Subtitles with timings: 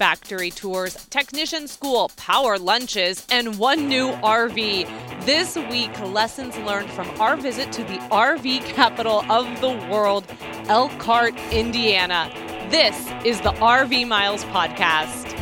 [0.00, 5.26] factory tours, technician school, power lunches, and one new RV.
[5.26, 10.24] This week, lessons learned from our visit to the RV capital of the world,
[10.68, 12.32] Elkhart, Indiana.
[12.70, 15.36] This is the RV Miles Podcast.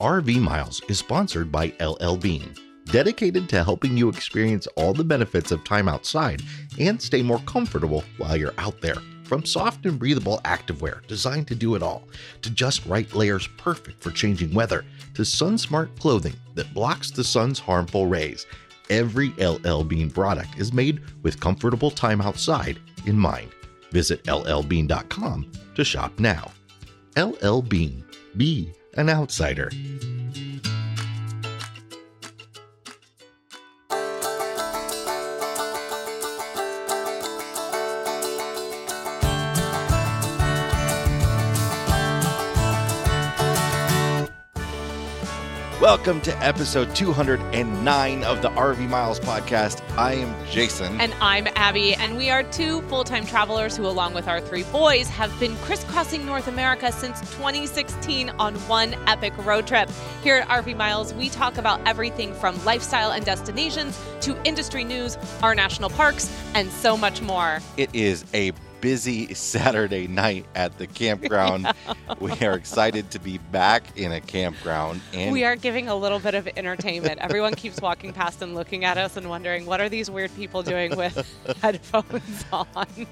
[0.00, 2.52] RV Miles is sponsored by LL Bean,
[2.86, 6.42] dedicated to helping you experience all the benefits of time outside
[6.80, 8.96] and stay more comfortable while you're out there.
[9.32, 12.06] From soft and breathable activewear designed to do it all,
[12.42, 17.24] to just right layers perfect for changing weather, to sun smart clothing that blocks the
[17.24, 18.44] sun's harmful rays.
[18.90, 23.48] Every LL Bean product is made with comfortable time outside in mind.
[23.90, 26.50] Visit llbean.com to shop now.
[27.16, 28.04] LL Bean.
[28.36, 29.70] Be an outsider.
[45.82, 49.82] Welcome to episode 209 of the RV Miles podcast.
[49.98, 51.00] I am Jason.
[51.00, 54.62] And I'm Abby, and we are two full time travelers who, along with our three
[54.62, 59.90] boys, have been crisscrossing North America since 2016 on one epic road trip.
[60.22, 65.18] Here at RV Miles, we talk about everything from lifestyle and destinations to industry news,
[65.42, 67.58] our national parks, and so much more.
[67.76, 71.62] It is a busy Saturday night at the campground.
[71.62, 71.94] yeah.
[72.20, 75.00] We are excited to be back in a campground.
[75.14, 77.18] And we are giving a little bit of entertainment.
[77.20, 80.62] Everyone keeps walking past and looking at us and wondering, what are these weird people
[80.62, 81.16] doing with
[81.62, 82.66] headphones on?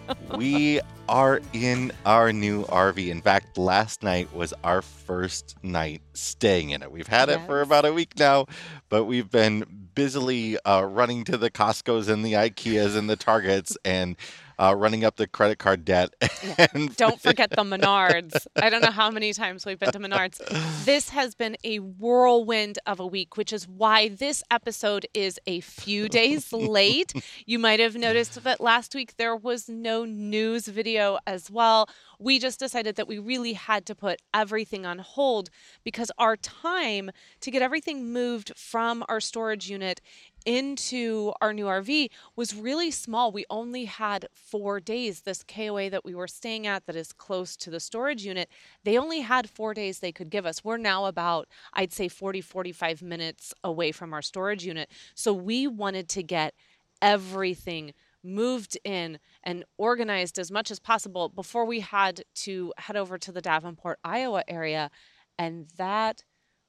[0.36, 3.08] we are in our new RV.
[3.08, 6.92] In fact, last night was our first night staying in it.
[6.92, 7.40] We've had yes.
[7.40, 8.46] it for about a week now,
[8.90, 13.76] but we've been busily uh, running to the Costco's and the IKEAs and the Targets
[13.84, 14.16] and
[14.60, 16.14] uh, running up the credit card debt.
[16.74, 18.46] and don't forget the Menards.
[18.56, 20.38] I don't know how many times we've been to Menards.
[20.84, 25.60] This has been a whirlwind of a week, which is why this episode is a
[25.60, 27.12] few days late.
[27.46, 31.88] You might have noticed that last week there was no news video as well
[32.20, 35.48] we just decided that we really had to put everything on hold
[35.82, 37.10] because our time
[37.40, 40.00] to get everything moved from our storage unit
[40.46, 43.32] into our new RV was really small.
[43.32, 45.22] We only had four days.
[45.22, 48.48] This KOA that we were staying at, that is close to the storage unit,
[48.84, 50.64] they only had four days they could give us.
[50.64, 54.90] We're now about, I'd say, 40, 45 minutes away from our storage unit.
[55.14, 56.54] So we wanted to get
[57.02, 63.16] everything moved in and organized as much as possible before we had to head over
[63.18, 64.90] to the Davenport, Iowa area.
[65.38, 66.24] And that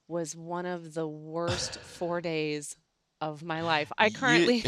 [0.08, 2.78] was one of the worst four days
[3.22, 3.92] of my life.
[3.98, 4.66] I currently,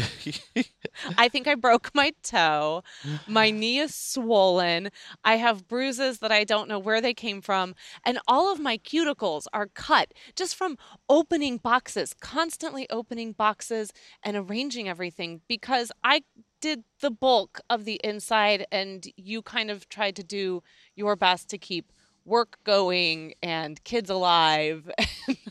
[1.18, 2.82] I think I broke my toe.
[3.26, 4.90] My knee is swollen.
[5.24, 7.74] I have bruises that I don't know where they came from.
[8.06, 10.78] And all of my cuticles are cut just from
[11.08, 13.92] opening boxes, constantly opening boxes
[14.22, 16.22] and arranging everything because I
[16.60, 20.62] did the bulk of the inside and you kind of tried to do
[20.94, 21.92] your best to keep
[22.24, 24.90] work going and kids alive.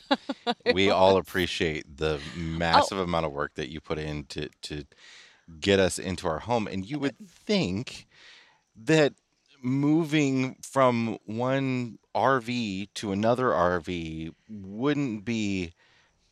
[0.73, 2.39] we all appreciate the oh.
[2.39, 3.03] massive oh.
[3.03, 4.85] amount of work that you put in to, to
[5.59, 6.67] get us into our home.
[6.67, 8.07] And you would think
[8.75, 9.13] that
[9.61, 15.73] moving from one RV to another RV wouldn't be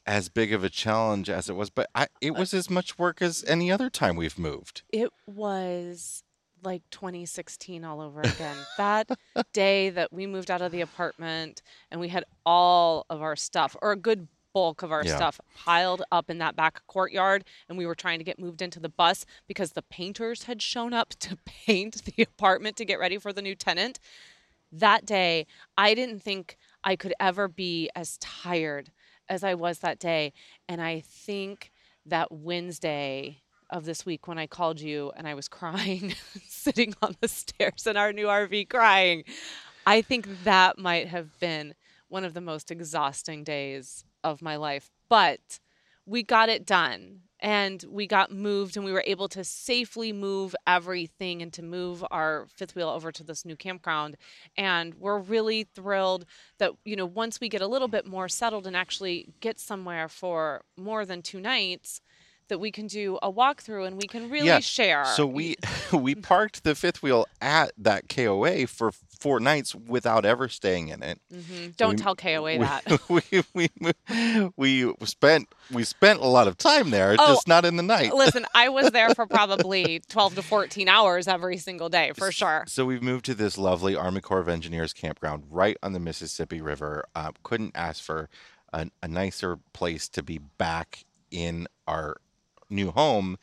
[0.06, 3.22] as big of a challenge as it was, but I, it was as much work
[3.22, 4.82] as any other time we've moved.
[4.92, 6.24] It was
[6.64, 8.56] like 2016 all over again.
[8.78, 9.10] that
[9.54, 13.76] day that we moved out of the apartment and we had all of our stuff,
[13.82, 15.16] or a good bulk of our yeah.
[15.16, 18.80] stuff, piled up in that back courtyard, and we were trying to get moved into
[18.80, 23.18] the bus because the painters had shown up to paint the apartment to get ready
[23.18, 24.00] for the new tenant.
[24.72, 28.92] That day, I didn't think I could ever be as tired
[29.30, 30.34] as I was that day.
[30.68, 31.72] And I think
[32.06, 33.41] that Wednesday
[33.72, 36.14] of this week when I called you and I was crying,
[36.48, 39.24] sitting on the stairs in our new RV crying.
[39.86, 41.74] I think that might have been
[42.10, 44.92] one of the most exhausting days of my life.
[45.10, 45.60] But
[46.06, 50.56] we got it done and we got moved and we were able to safely move
[50.68, 54.16] everything and to move our fifth wheel over to this new campground
[54.58, 56.26] and we're really thrilled
[56.60, 60.08] that you know once we get a little bit more settled and actually get somewhere
[60.08, 62.02] for more than two nights
[62.52, 65.06] that we can do a walkthrough and we can really Yeah, share.
[65.06, 65.56] So we
[65.94, 71.02] we parked the fifth wheel at that KOA for four nights without ever staying in
[71.02, 71.20] it.
[71.34, 71.78] Mhm.
[71.78, 73.10] don't we- tell KOA we, that.
[73.56, 73.70] we,
[74.58, 77.84] we we spent we spent a lot of time there, Oh, just not in the
[77.84, 78.14] night.
[78.14, 82.66] Listen, I was there for probably 12 to 14 hours every single day for sure.
[82.68, 86.62] So we've moved to this lovely Army Corps of Engineers campground right on the Mississippi
[86.62, 87.06] River.
[87.16, 88.28] Uh, couldn't ask for
[88.74, 92.18] a, a nicer place to be back in our
[92.72, 93.38] new home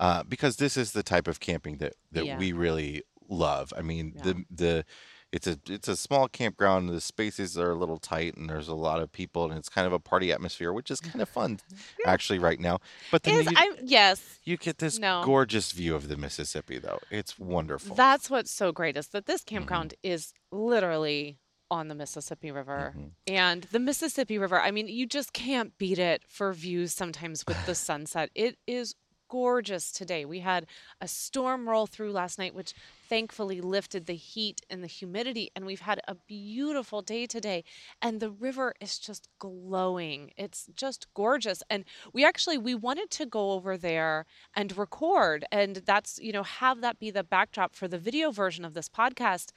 [0.00, 2.38] uh, because this is the type of camping that, that Yeah.
[2.38, 3.72] we really love.
[3.76, 4.22] I mean, Yeah.
[4.22, 4.84] the the
[5.30, 6.90] it's a it's a small campground.
[6.90, 9.86] The spaces are a little tight, and there's a lot of people, and it's kind
[9.86, 11.58] of a party atmosphere, which is kind of fun,
[12.06, 12.80] actually, right now.
[13.10, 15.22] But then Is you, I yes, you get this No.
[15.24, 16.98] gorgeous view of the Mississippi, though.
[17.10, 17.96] It's wonderful.
[17.96, 19.32] that's what's so great is that Mm-hmm.
[19.32, 21.38] this campground is literally
[21.72, 22.94] on the Mississippi River.
[22.96, 23.10] Mhm.
[23.26, 27.64] And the Mississippi River, I mean, you just can't beat it for views sometimes with
[27.64, 28.30] the sunset.
[28.34, 28.94] It is
[29.30, 30.26] gorgeous today.
[30.26, 30.66] We had
[31.00, 32.74] a storm roll through last night, which
[33.08, 35.50] thankfully lifted the heat and the humidity.
[35.56, 37.64] And we've had a beautiful day today.
[38.02, 40.32] And the river is just glowing.
[40.36, 41.62] It's just gorgeous.
[41.70, 45.46] And we actually we wanted to go over there and record.
[45.50, 48.90] And that's, you know, have that be the backdrop for the video version of this
[48.90, 49.52] podcast.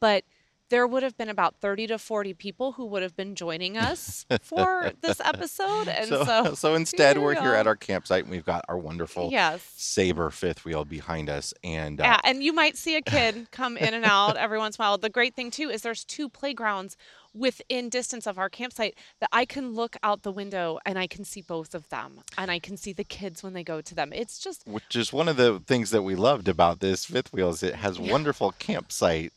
[0.00, 0.24] But
[0.70, 4.24] there would have been about 30 to 40 people who would have been joining us
[4.40, 5.88] for this episode.
[5.88, 9.30] And so, so, so, instead, we're here at our campsite, and we've got our wonderful
[9.30, 9.62] yes.
[9.76, 13.76] Sabre fifth wheel behind us, and uh, Yeah, and you might see a kid come
[13.76, 14.98] in and out every once in a while.
[14.98, 16.96] The great thing too is there's two playgrounds
[17.34, 21.24] within distance of our campsite that I can look out the window and I can
[21.24, 24.12] see both of them and I can see the kids when they go to them.
[24.12, 27.50] It's just which is one of the things that we loved about this fifth wheel
[27.50, 29.32] is it has wonderful campsite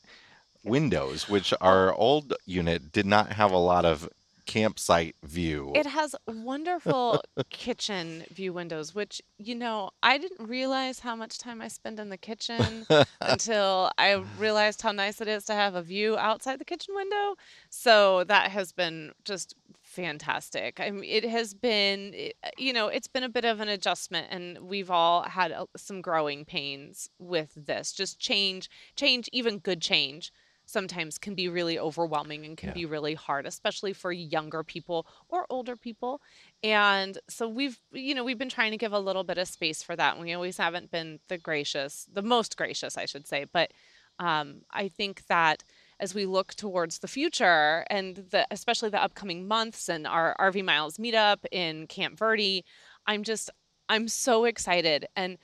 [0.63, 4.09] windows, which our old unit did not have a lot of
[4.45, 5.71] campsite view.
[5.75, 11.61] It has wonderful kitchen view windows, which, you know, I didn't realize how much time
[11.61, 12.85] I spend in the kitchen
[13.21, 17.35] until I realized how nice it is to have a view outside the kitchen window.
[17.69, 20.79] So that has been just fantastic.
[20.79, 22.13] I mean, it has been,
[22.57, 26.01] you know, it's been a bit of an adjustment, and we've all had uh, some
[26.01, 27.93] growing pains with this.
[27.93, 30.31] Just change, change, even good change
[30.65, 32.73] sometimes can be really overwhelming and can Yeah.
[32.73, 36.21] be really hard especially for younger people or older people.
[36.63, 39.83] And so we've you know we've been trying to give a little bit of space
[39.83, 43.45] for that and we always haven't been the gracious the most gracious i should say.
[43.51, 43.71] But
[44.19, 45.63] um, i think that
[45.99, 50.63] as we look towards the future and the especially the upcoming months and our rv
[50.63, 52.63] miles meetup in camp verde
[53.07, 53.49] i'm just
[53.89, 55.07] i'm so excited.
[55.15, 55.37] And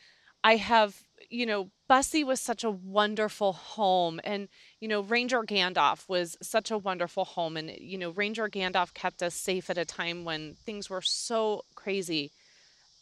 [0.43, 4.47] i have you know bussy was such a wonderful home and
[4.79, 7.57] you know, Ranger Gandalf was such a wonderful home.
[7.57, 11.65] And, you know, Ranger Gandalf kept us safe at a time when things were so
[11.75, 12.31] crazy.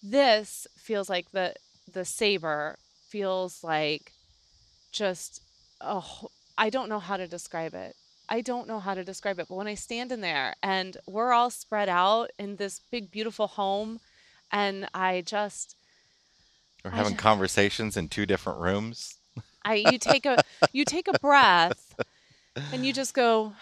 [0.01, 1.55] This feels like the
[1.91, 2.77] the Sabre
[3.09, 4.11] feels like
[4.91, 5.41] just
[5.81, 6.27] oh
[6.57, 7.95] I don't know how to describe it.
[8.29, 11.31] I don't know how to describe it, but when I stand in there and we're
[11.31, 13.99] all spread out in this big beautiful home
[14.51, 15.75] and I just
[16.83, 19.15] We're having ju- conversations in two different rooms.
[19.67, 20.37] I you take a
[20.73, 21.95] you take a breath
[22.71, 23.53] and you just go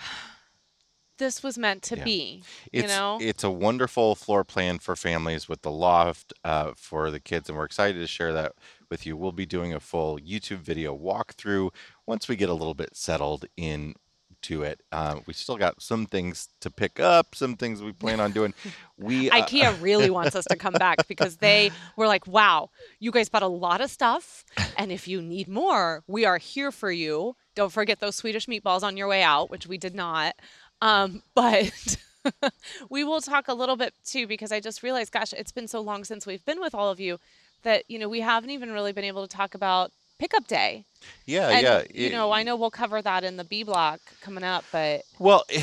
[1.17, 2.03] this was meant to Yeah.
[2.03, 2.43] be.
[2.73, 3.17] It's you know?
[3.21, 7.57] it's a wonderful floor plan for families with the loft uh, for the kids, and
[7.57, 8.53] we're excited to share that
[8.89, 9.15] with you.
[9.15, 11.69] We'll be doing a full YouTube video walkthrough
[12.05, 13.95] once we get a little bit settled in
[14.45, 14.81] to it.
[14.91, 18.53] Uh, we still got some things to pick up, some things we plan on doing.
[18.97, 22.69] We uh, IKEA really wants us to come back because they were like, wow,
[22.99, 24.45] you guys bought a lot of stuff.
[24.77, 27.35] And if you need more, we are here for you.
[27.55, 30.35] Don't forget those Swedish meatballs on your way out, which we did not.
[30.81, 31.97] Um, but
[32.89, 35.81] we will talk a little bit too, because I just realized, gosh, it's been so
[35.81, 37.19] long since we've been with all of you
[37.63, 40.85] that, you know, we haven't even really been able to talk about pickup day.
[41.25, 41.83] yeah, and, yeah.
[41.93, 45.01] you it- know, I know we'll cover that in the B block coming up, but
[45.19, 45.43] Well,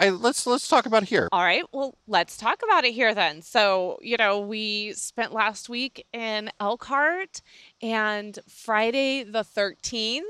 [0.00, 1.28] I, let's let's talk about it here.
[1.30, 1.62] All right.
[1.72, 3.42] Well, let's talk about it here then.
[3.42, 7.40] So, you know, we spent last week in Elkhart
[7.80, 10.22] and Friday the 13th,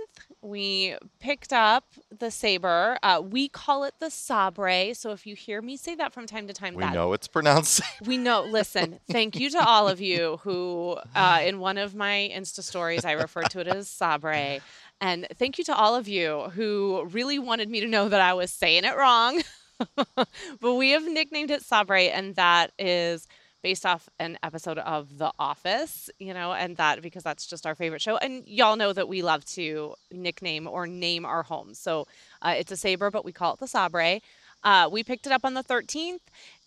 [0.47, 1.85] we picked up
[2.17, 2.97] the Sabre.
[3.03, 4.95] Uh, we call it the Sabre.
[4.95, 7.27] So if you hear me say that from time to time, We that know it's
[7.27, 7.83] pronounced.
[8.07, 8.43] we know.
[8.43, 13.05] Listen, thank you to all of you who, uh, in one of my Insta stories,
[13.05, 14.61] I referred to it as Sabre.
[15.01, 18.35] And thank you to all of you who really wanted me to know that I
[18.35, 19.43] was saying it wrong.
[20.61, 23.27] but we have nicknamed it Sabre, and that is
[23.67, 27.75] based off an episode of The Office, you know, and that because that's just our
[27.75, 28.17] favorite show.
[28.17, 31.77] And y'all know that we love to nickname or name our homes.
[31.81, 32.07] So
[32.43, 34.21] uh, it's a Sabre, but we call it the Sabre.
[34.63, 36.21] Uh, we picked it up on the 13th,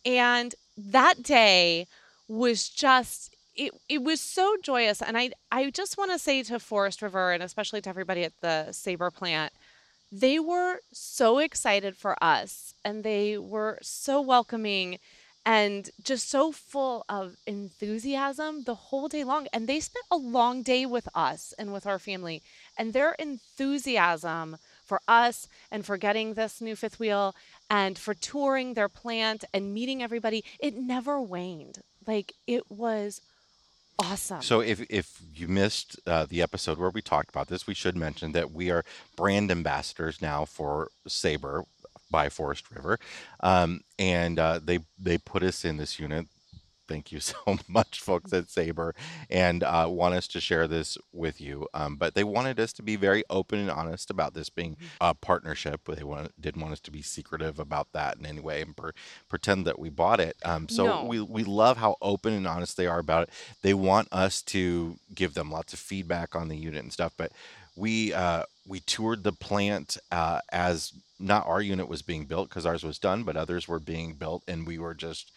[0.05, 1.87] and that day
[2.27, 6.59] was just it it was so joyous, and I I just want to say to
[6.59, 9.53] Forest River and especially to everybody at the Sabre plant,
[10.11, 14.99] they were so excited for us, and they were so welcoming,
[15.45, 19.47] and just so full of enthusiasm the whole day long.
[19.53, 22.41] And they spent a long day with us and with our family,
[22.77, 27.35] and their enthusiasm for us and for getting this new fifth wheel
[27.69, 31.79] and for touring their plant and meeting everybody, it never waned.
[32.07, 33.21] Like it was
[33.99, 34.41] awesome.
[34.41, 37.95] So if if you missed uh, the episode where we talked about this, we should
[37.95, 38.83] mention that we are
[39.15, 41.65] brand ambassadors now for Sabre
[42.09, 42.99] by Forest River,
[43.41, 46.27] um, and uh, they they put us in this unit
[46.89, 47.35] thank you so
[47.67, 48.93] much, folks at Sabre,
[49.29, 51.67] and uh, want us to share this with you.
[51.73, 54.85] Um, but they wanted us to be very open and honest about this being mm-hmm.
[54.99, 55.81] a partnership.
[55.85, 58.91] They want, didn't want us to be secretive about that in any way and per,
[59.29, 60.35] pretend that we bought it.
[60.43, 61.05] Um, so no.
[61.05, 63.29] we, we love how open and honest they are about it.
[63.61, 67.13] They want us to give them lots of feedback on the unit and stuff.
[67.15, 67.31] But
[67.79, 72.65] we uh, we toured the plant uh, as not our unit was being built because
[72.65, 75.31] ours was done, but others were being built, and we were just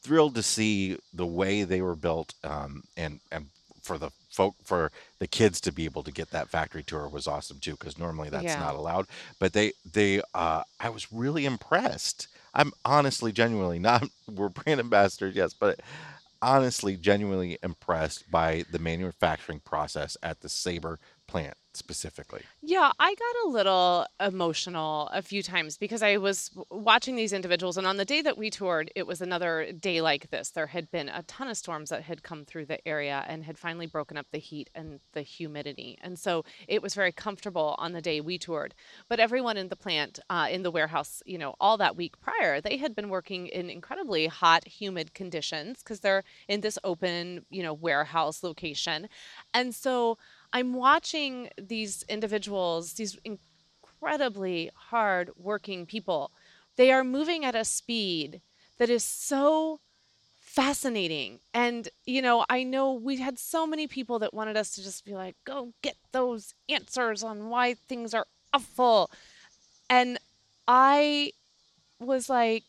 [0.00, 3.46] thrilled to see the way they were built um, and and
[3.82, 7.26] for the folk for the kids to be able to get that factory tour was
[7.26, 8.60] awesome too because normally that's yeah.
[8.60, 9.06] not allowed
[9.40, 15.34] but they they uh, i was really impressed i'm honestly genuinely not we're brand ambassadors
[15.34, 15.80] yes but
[16.40, 22.42] honestly genuinely impressed by the manufacturing process at the sabre plant specifically?
[22.62, 27.76] Yeah, I got a little emotional a few times because I was watching these individuals,
[27.76, 30.50] and on the day that we toured, it was another day like this.
[30.50, 33.58] There had been a ton of storms that had come through the area and had
[33.58, 35.96] finally broken up the heat and the humidity.
[36.02, 38.74] And so it was very comfortable on the day we toured.
[39.08, 42.60] But everyone in the plant, uh, in the warehouse, you know, all that week prior,
[42.60, 47.62] they had been working in incredibly hot, humid conditions because they're in this open, you
[47.62, 49.08] know, warehouse location.
[49.54, 50.18] And so
[50.52, 56.30] I'm watching these individuals, these incredibly hard working people.
[56.76, 58.40] They are moving at a speed
[58.78, 59.80] that is so
[60.40, 61.40] fascinating.
[61.52, 65.04] And, you know, I know we had so many people that wanted us to just
[65.04, 69.10] be like, go get those answers on why things are awful.
[69.90, 70.18] And
[70.66, 71.32] I
[72.00, 72.64] was like,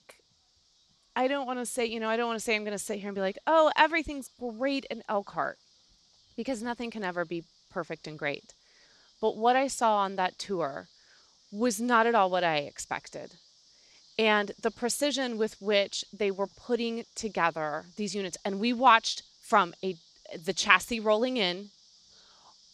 [1.15, 2.83] I don't want to say, you know, I don't want to say I'm going to
[2.83, 5.57] sit here and be like, oh, everything's great in Elkhart
[6.35, 8.53] because nothing can ever be perfect and great.
[9.21, 10.87] But what I saw on that tour
[11.51, 13.35] was not at all what I expected.
[14.17, 19.73] And the precision with which they were putting together these units, and we watched from
[19.83, 19.95] a
[20.45, 21.69] the chassis rolling in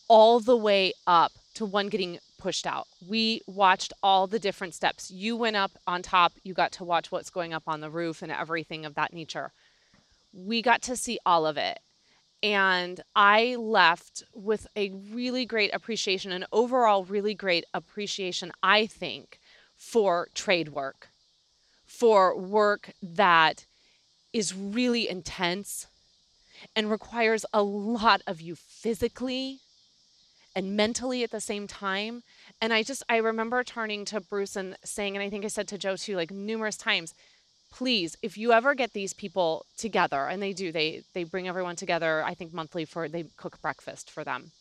[0.08, 2.88] all the way up to one getting pushed out.
[3.08, 5.10] We watched all the different steps.
[5.10, 8.22] You went up on top, you got to watch what's going up on the roof
[8.22, 9.52] and everything of that nature.
[10.34, 11.80] We got to see all of it.
[12.46, 19.40] And I left with a really great appreciation, an overall really great appreciation, I think,
[19.76, 21.10] for trade work,
[21.88, 23.66] for work that
[24.32, 25.88] is really intense
[26.76, 29.62] and requires a lot of you physically
[30.56, 32.22] and mentally at the same time.
[32.62, 35.68] And I just, I remember turning to Bruce and saying, and I think I said
[35.70, 37.16] to Joe too, like numerous times,
[37.72, 41.76] please if you ever get these people together and they do they they bring everyone
[41.76, 44.52] together i think monthly for they cook breakfast for them.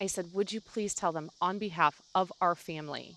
[0.00, 3.16] I said would you please tell them on behalf of our family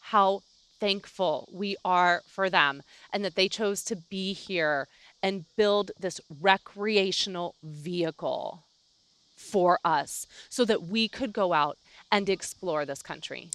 [0.00, 0.42] how
[0.78, 2.82] thankful we are for them
[3.12, 4.86] and that they chose to be here
[5.22, 8.62] and build this recreational vehicle
[9.36, 11.78] for us so that we could go out
[12.12, 13.50] and explore this country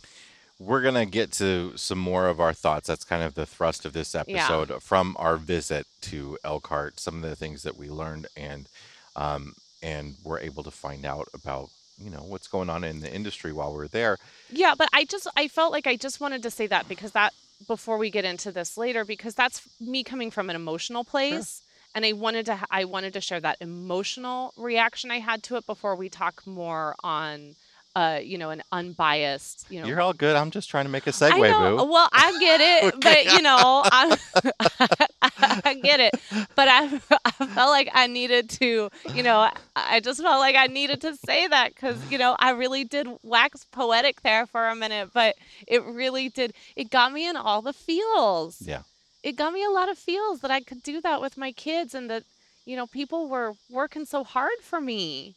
[0.60, 2.88] we're going to get to some more of our thoughts.
[2.88, 4.80] That's kind of the thrust of this episode yeah.
[4.80, 8.68] from our visit to Elkhart, some of the things that we learned and
[9.16, 13.14] um, and we're able to find out about you know what's going on in the
[13.14, 14.18] industry while we're there.
[14.50, 17.34] Yeah, but I just I felt like I just wanted to say that because that
[17.68, 21.60] before we get into this later because that's me coming from an emotional place.
[21.60, 21.70] Sure.
[21.96, 25.66] And I wanted to I wanted to share that emotional reaction I had to it
[25.66, 27.56] before we talk more on
[27.96, 29.88] uh, you know, an unbiased, you know.
[29.88, 30.36] You're all good.
[30.36, 31.86] I'm just trying to make a segue, boo.
[31.86, 33.26] Well, I get it, okay.
[33.26, 34.18] but you know, I,
[35.66, 36.16] I get it.
[36.56, 36.86] But I,
[37.26, 41.16] I felt like I needed to, you know, I just felt like I needed to
[41.16, 45.36] say that because, you know, I really did wax poetic there for a minute, but
[45.68, 46.54] it really did.
[46.76, 48.62] It got me in all the feels.
[48.62, 48.82] Yeah.
[49.22, 51.94] It got me a lot of feels that I could do that with my kids
[51.94, 52.24] and that,
[52.66, 55.36] you know, people were working so hard for me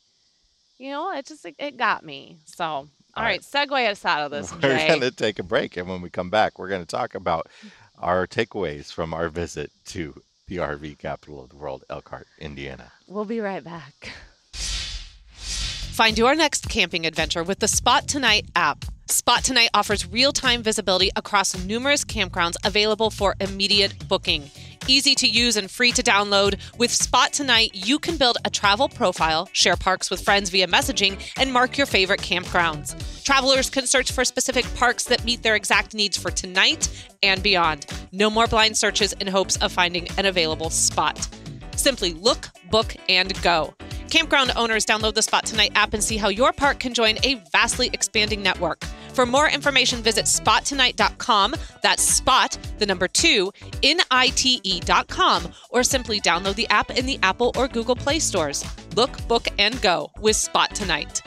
[0.78, 2.38] you know, it just it, it got me.
[2.44, 4.52] So, all, right, segue us out of this.
[4.52, 7.14] We're going to take a break, and when we come back, we're going to talk
[7.14, 7.48] about
[7.98, 12.92] our takeaways from our visit to the RV capital of the world, Elkhart, Indiana.
[13.08, 14.12] We'll be right back.
[15.96, 18.84] Find your next camping adventure with the Spot Tonight app.
[19.08, 24.50] Spot Tonight offers real time visibility across numerous campgrounds available for immediate booking.
[24.86, 28.90] Easy to use and free to download, with Spot Tonight, you can build a travel
[28.90, 33.24] profile, share parks with friends via messaging, and mark your favorite campgrounds.
[33.24, 36.90] Travelers can search for specific parks that meet their exact needs for tonight
[37.22, 37.86] and beyond.
[38.12, 41.26] No more blind searches in hopes of finding an available spot.
[41.74, 43.72] Simply look, book, and go.
[44.10, 47.42] Campground owners download the Spot Tonight app and see how your park can join a
[47.52, 48.84] vastly expanding network.
[49.14, 51.54] For more information, visit spottonight.com.
[51.82, 57.06] That's spot, the number two, N I T E.com, or simply download the app in
[57.06, 58.64] the Apple or Google Play stores.
[58.94, 61.22] Look, book, and go with Spot Tonight.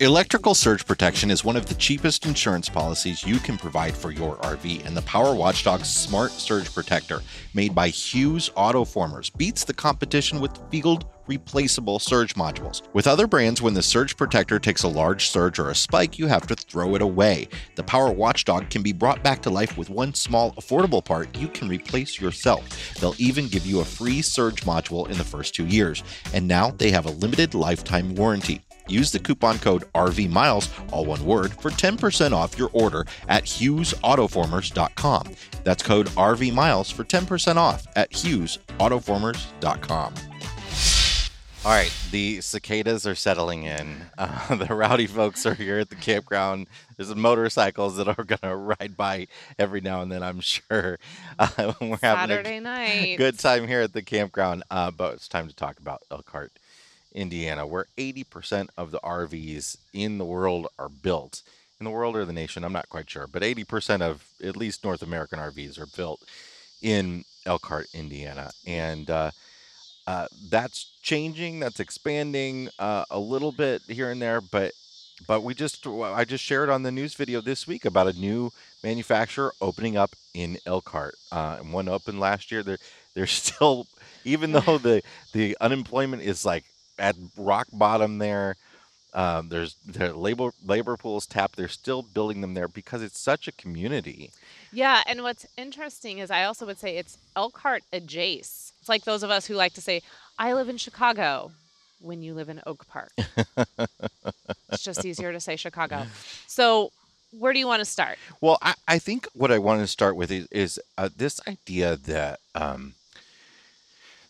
[0.00, 4.36] Electrical surge protection is one of the cheapest insurance policies you can provide for your
[4.38, 7.20] RV, and the Power Watchdog Smart Surge Protector,
[7.54, 12.82] made by Hughes Autoformers, beats the competition with field replaceable surge modules.
[12.92, 16.26] With other brands, when the surge protector takes a large surge or a spike, you
[16.26, 17.48] have to throw it away.
[17.76, 21.48] The Power Watchdog can be brought back to life with one small, affordable part you
[21.48, 22.94] can replace yourself.
[23.00, 26.02] They'll even give you a free surge module in the first two years.
[26.32, 28.62] And now they have a limited lifetime warranty.
[28.88, 35.28] Use the coupon code RVMiles, all one word, for 10% off your order at HughesAutoformers.com.
[35.64, 40.14] That's code RVMiles for 10% off at HughesAutoformers.com.
[41.64, 44.06] All right, the cicadas are settling in.
[44.18, 46.66] Uh, the rowdy folks are here at the campground.
[46.96, 49.28] There's motorcycles that are going to ride by
[49.60, 50.98] every now and then, I'm sure.
[51.38, 53.16] Uh, we're having Saturday a night.
[53.16, 56.52] good time here at the campground, uh, but it's time to talk about Elkhart,
[57.14, 61.42] Indiana, where 80% of the RVs in the world are built.
[61.78, 64.84] In the world or the nation, I'm not quite sure, but 80% of at least
[64.84, 66.22] North American RVs are built
[66.82, 68.50] in Elkhart, Indiana.
[68.66, 69.08] And
[70.06, 74.72] uh, that's changing, that's expanding uh, a little bit here and there, but
[75.26, 78.50] but we just I just shared on the news video this week about a new
[78.82, 81.14] manufacturer opening up in Elkhart.
[81.30, 82.62] Uh, and one opened last year.
[82.62, 82.78] They're
[83.14, 83.86] they're still
[84.24, 86.64] even though the the unemployment is like
[86.98, 88.56] at rock bottom there.
[89.14, 91.56] Um, there's their labor labor pools tapped.
[91.56, 94.30] They're still building them there because it's such a community.
[94.72, 98.72] Yeah, and what's interesting is I also would say it's Elkhart adjacent.
[98.80, 100.02] It's like those of us who like to say,
[100.38, 101.52] I live in Chicago
[102.00, 103.12] when you live in Oak Park.
[104.72, 106.06] it's just easier to say Chicago.
[106.46, 106.90] So,
[107.30, 108.18] where do you want to start?
[108.40, 111.96] Well, I, I think what I want to start with is, is uh, this idea
[111.96, 112.94] that um,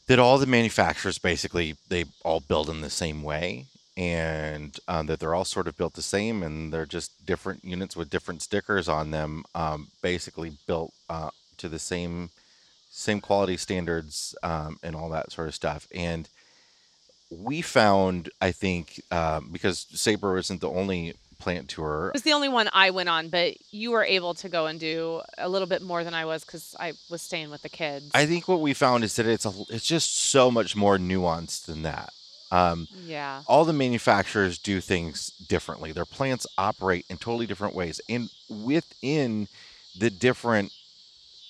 [0.06, 5.20] that all the manufacturers basically they all build in the same way, and um, that
[5.20, 8.88] they're all sort of built the same, and they're just different units with different stickers
[8.88, 12.30] on them, um, basically built uh, to the same
[12.90, 15.88] same quality standards um, and all that sort of stuff.
[15.94, 16.28] And
[17.30, 22.08] we found, I think, um, because Sabre isn't the only plant tour.
[22.08, 24.78] It was the only one I went on, but you were able to go and
[24.78, 28.10] do a little bit more than I was because I was staying with the kids.
[28.14, 31.64] I think what we found is that it's a, it's just so much more nuanced
[31.64, 32.12] than that.
[32.52, 33.42] Um, yeah.
[33.46, 35.90] all the manufacturers do things differently.
[35.90, 39.48] Their plants operate in totally different ways, and within
[39.98, 40.70] the different,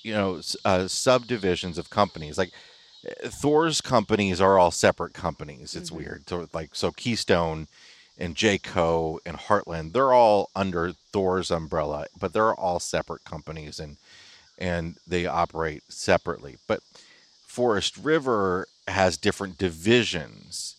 [0.03, 2.53] you know, uh, subdivisions of companies, like
[3.07, 5.75] uh, Thor's companies are all separate companies.
[5.75, 5.97] It's Mhm.
[5.97, 6.29] weird.
[6.29, 7.67] So like so Keystone
[8.17, 13.97] and Jayco and Heartland, they're all under Thor's umbrella, but they're all separate companies and
[14.59, 16.59] and they operate separately.
[16.69, 16.81] But
[17.47, 20.77] Forest River has different divisions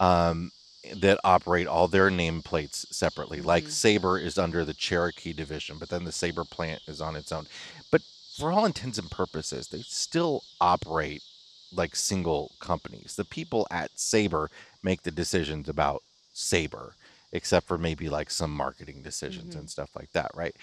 [0.00, 0.50] um,
[0.94, 3.40] that operate all their nameplates separately.
[3.40, 3.70] Like Mhm.
[3.70, 7.48] Sabre is under the Cherokee division, but then the Sabre plant is on its own.
[7.90, 8.02] But
[8.36, 11.22] for all intents and purposes, they still operate
[11.72, 13.14] like single companies.
[13.16, 14.50] The people at Sabre
[14.82, 16.96] make the decisions about Sabre,
[17.32, 19.56] except for maybe like some marketing decisions Mhm.
[19.56, 20.54] and stuff like that, right?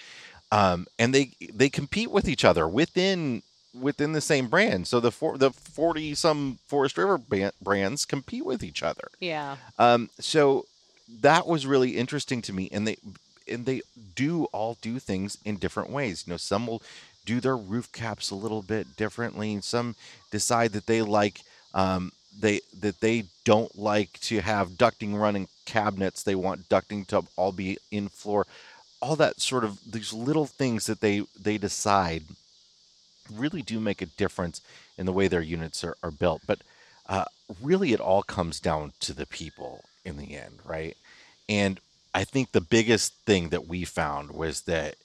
[0.52, 3.42] Um, and they they compete with each other within
[3.78, 4.86] within the same brand.
[4.86, 9.08] So the for, the forty some Forest River ban- brands compete with each other.
[9.20, 9.56] Yeah.
[9.78, 10.66] Um, so
[11.20, 12.96] that was really interesting to me, and they
[13.50, 13.82] and they
[14.14, 16.24] do all do things in different ways.
[16.26, 16.82] You know, some will
[17.24, 19.60] do their roof caps a little bit differently.
[19.60, 19.96] Some
[20.30, 21.40] decide that they like
[21.74, 26.22] um, they that they don't like to have ducting running cabinets.
[26.22, 28.46] They want ducting to all be in floor.
[29.00, 32.22] All that sort of these little things that they they decide
[33.32, 34.60] really do make a difference
[34.96, 36.42] in the way their units are, are built.
[36.46, 36.60] But
[37.08, 37.24] uh,
[37.62, 40.96] really, it all comes down to the people in the end, right?
[41.48, 41.80] And
[42.14, 44.96] I think the biggest thing that we found was that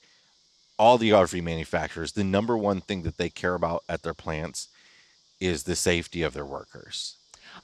[0.77, 4.69] all the RV manufacturers, the number one thing that they care about at their plants
[5.39, 7.15] is the safety of their workers.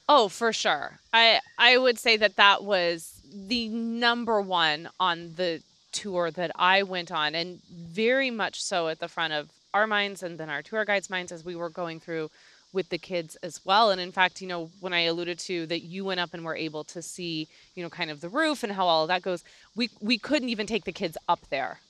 [0.08, 0.98] Oh, for sure.
[1.12, 6.82] I I would say that that was the number one on the tour that I
[6.82, 10.62] went on, and very much so at the front of our minds and then our
[10.62, 12.30] tour guides' minds as we were going through
[12.72, 13.90] with the kids as well.
[13.90, 16.56] And in fact, you know, when I alluded to that you went up and were
[16.56, 19.44] able to see, you know, kind of the roof and how all of that goes,
[19.74, 21.80] we we couldn't even take the kids up there.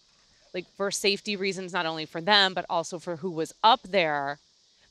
[0.55, 4.39] Like for safety reasons, not only for them, but also for who was up there,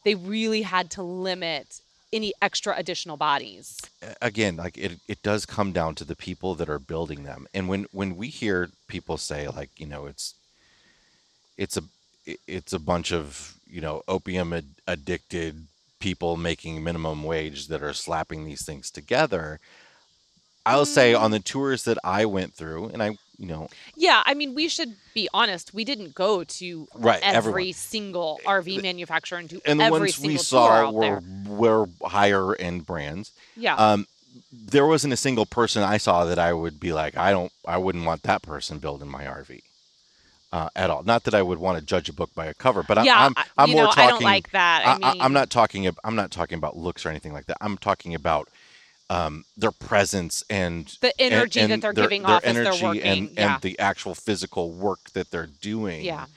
[0.04, 1.82] they really had to limit
[2.14, 3.82] any extra additional bodies.
[4.22, 7.48] Again, like it, it does come down to the people that are building them.
[7.54, 10.36] And when when we hear people say like, you know, it's
[11.58, 11.84] it's a
[12.48, 15.68] it's a bunch of, you know, opium ad- addicted
[16.00, 19.60] people making minimum wage that are slapping these things together.
[20.66, 21.20] I'll say Mm.
[21.22, 24.68] on the tours that I went through, and I, you know, Yeah, I mean, we
[24.68, 25.74] should be honest.
[25.76, 30.00] We didn't go to right, every everyone, single RV manufacturer and do and the every
[30.00, 33.32] ones single we saw were were higher end brands.
[33.56, 34.08] Yeah, Um,
[34.52, 37.78] there wasn't a single person I saw that I would be like, I don't, I
[37.78, 39.62] wouldn't want that person building my RV.
[40.56, 41.04] Uh, at all.
[41.04, 43.26] Not that I would want to judge a book by a cover, but I, yeah.
[43.26, 44.04] I'm, I'm more know, talking.
[44.04, 45.00] I don't like that.
[45.04, 45.86] I, mean, am not talking.
[46.02, 47.58] I'm not talking about looks or anything like that.
[47.60, 48.48] I'm talking about
[49.10, 52.80] um, their presence and the and- energy that they're their- giving their off as energy
[52.80, 53.02] they're working.
[53.04, 56.06] and, yeah, and the actual physical work that they're doing.
[56.06, 56.28] yeah.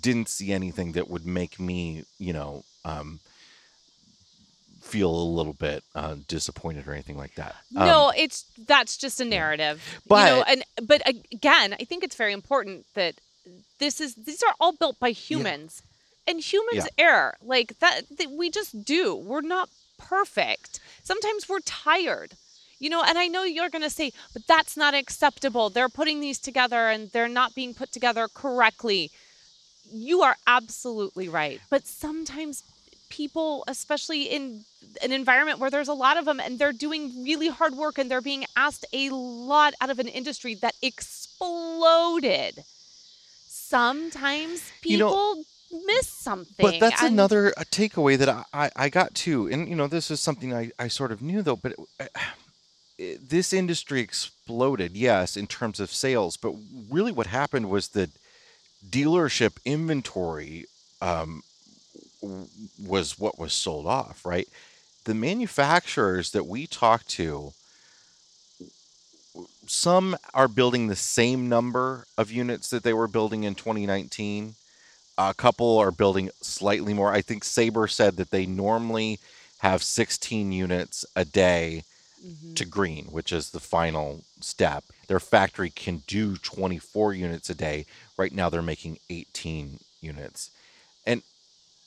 [0.00, 3.20] Didn't see anything that would make me, you know, um,
[4.80, 7.56] feel a little bit uh, disappointed or anything like that.
[7.76, 9.82] Um, no, it's that's just a narrative.
[10.08, 13.20] you know, But- and but again, I think it's very important that
[13.78, 15.82] this is these are all built by humans,
[16.26, 18.30] and humans err like that, that.
[18.30, 19.14] We just do.
[19.14, 20.80] We're not perfect.
[21.02, 22.34] Sometimes we're tired.
[22.78, 25.68] You know, and I know you're going to say, but that's not acceptable.
[25.68, 29.10] They're putting these together and they're not being put together correctly.
[29.92, 31.60] You are absolutely right.
[31.68, 32.64] But sometimes
[33.10, 34.64] people, especially in
[35.02, 38.10] an environment where there's a lot of them and they're doing really hard work and
[38.10, 42.64] they're being asked a lot out of an industry that exploded.
[43.70, 45.44] Sometimes You know, people
[45.86, 46.54] miss something.
[46.58, 49.46] But that's and- another uh takeaway that I, I, I got too.
[49.48, 52.10] And, you know, this is something I, I sort of knew though, but it,
[52.98, 56.36] it- this industry exploded, yes, in terms of sales.
[56.36, 56.52] But
[56.90, 58.10] really what happened was that
[58.88, 60.66] dealership inventory
[61.00, 61.42] um,
[62.78, 64.48] was what was sold off, right?
[65.04, 67.52] The manufacturers that we talked to,
[69.66, 74.54] some are building the same number of units that they were building in 2019
[75.18, 77.12] a couple are building slightly more.
[77.12, 79.18] I think Sabre said that they normally
[79.58, 81.84] have 16 units a day
[82.24, 82.56] Mhm.
[82.56, 84.84] to green, which is the final step.
[85.08, 87.86] Their factory can do 24 units a day.
[88.16, 90.50] Right now, they're making 18 units,
[91.06, 91.22] and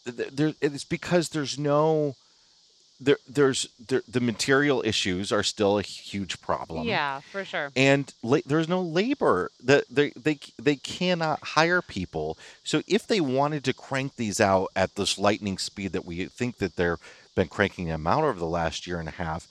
[0.05, 2.15] th- there it's because there's no
[3.05, 7.71] there there's there, the material issues are still a huge problem Yeah, for sure.
[7.75, 13.21] and la- there's no labor that they, they they cannot hire people so if they
[13.21, 16.97] wanted to crank these out at this lightning speed that we think that they've
[17.35, 19.47] been cranking them out over the last year and a half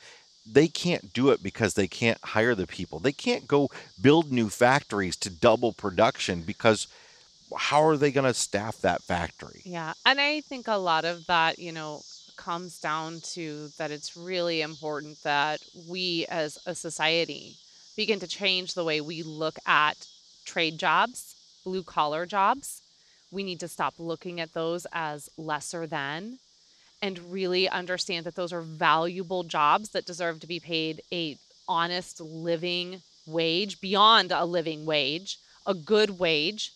[0.47, 3.69] they can't do it because they can't hire the people they can't go
[4.01, 6.87] build new factories to double production because
[7.57, 9.93] how are they going to staff that factory Yeah.
[10.07, 12.01] And I think a lot of that, you know,
[12.45, 17.55] comes down to that it's really important that we as a society
[17.97, 20.07] begin to change the way we look at
[20.45, 22.83] trade jobs, blue collar jobs.
[23.31, 26.39] We need to stop looking at those as lesser than
[27.01, 32.21] and really understand that those are valuable jobs that deserve to be paid a honest
[32.21, 36.73] living wage beyond a living wage, a good wage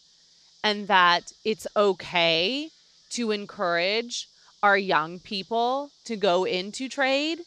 [0.63, 2.71] and that it's okay
[3.11, 4.29] to encourage
[4.67, 7.39] our young people to go into trade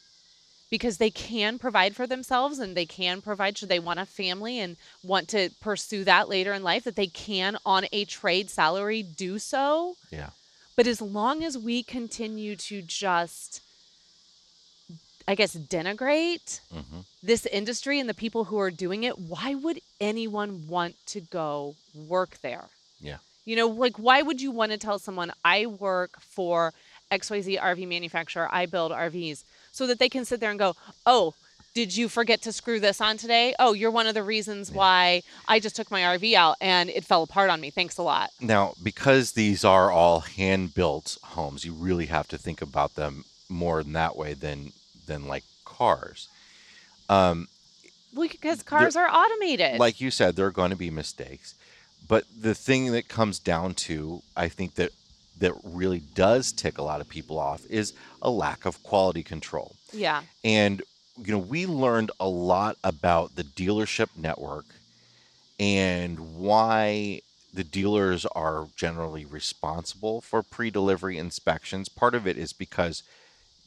[0.70, 4.60] because they can provide for themselves and they can provide should they want a family
[4.60, 9.04] and want to pursue that later in life that they can on a trade salary
[9.04, 10.30] do so Yeah.
[10.78, 13.62] but as long as we continue to just
[15.28, 19.82] i guess denigrate hmm this industry and the people who are doing it, why would
[20.00, 22.70] anyone want to go work there?
[23.02, 23.18] Yeah.
[23.44, 26.74] You know, like, why would you want to tell someone, I work for
[27.20, 31.34] XYZ RV manufacturer, I build RVs, so that they can sit there and go, oh,
[31.74, 33.54] did you forget to screw this on today?
[33.60, 34.78] Oh, you're one of the reasons Yeah.
[34.78, 37.70] why I just took my RV out and it fell apart on me.
[37.70, 38.32] Thanks a lot.
[38.42, 43.24] Now, because these are all hand built homes, you really have to think about them
[43.50, 44.72] more in that way than
[45.08, 46.28] than like cars.
[47.08, 47.48] Um,
[48.14, 49.80] Well, because cars are automated.
[49.80, 51.56] like you said, there are going to be mistakes,
[52.08, 54.92] but the thing that comes down to, I think that
[55.40, 59.76] that really does tick a lot of people off is a lack of quality control.
[59.92, 60.24] Yeah.
[60.44, 60.82] And
[61.18, 64.66] you know, we learned a lot about the dealership network
[65.60, 67.22] and why
[67.54, 71.90] the dealers are generally responsible for pre-delivery inspections.
[71.90, 73.04] Part of it is because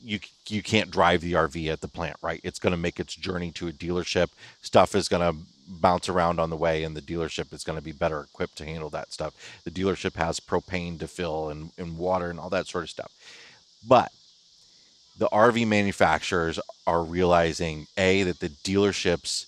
[0.05, 2.41] you you can't drive the RV at the plant, right?
[2.43, 4.29] It's going to make its journey to a dealership.
[4.61, 5.39] Stuff is going to
[5.69, 8.65] bounce around on the way, and the dealership is going to be better equipped to
[8.65, 9.33] handle that stuff.
[9.65, 13.13] The dealership has propane to fill and, and water and all that sort of stuff.
[13.87, 14.11] But
[15.19, 19.47] the RV manufacturers are realizing a that the dealerships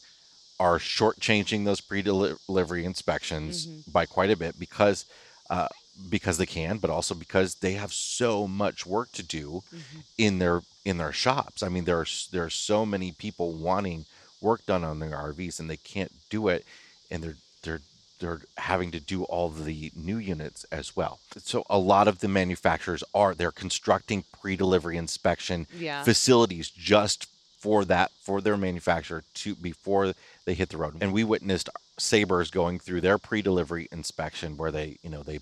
[0.61, 3.93] are shortchanging those pre-delivery inspections Mhm.
[3.93, 5.05] by quite a bit because
[5.51, 5.69] uh,
[6.09, 10.03] because they can, but also because they have so much work to do Mhm.
[10.19, 11.63] in their in their shops.
[11.63, 14.05] I mean, there's there are so many people wanting
[14.41, 16.65] work done on their RVs and they can't do it,
[17.11, 17.81] and they're they're
[18.21, 21.19] they're having to do all the new units as well.
[21.39, 26.05] So a lot of the manufacturers are they're constructing pre-delivery inspection Yeah.
[26.05, 27.27] facilities just
[27.59, 30.97] for that for their manufacturer to before they hit the road.
[31.01, 35.41] And we witnessed Sabres going through their pre-delivery inspection where they, you know, they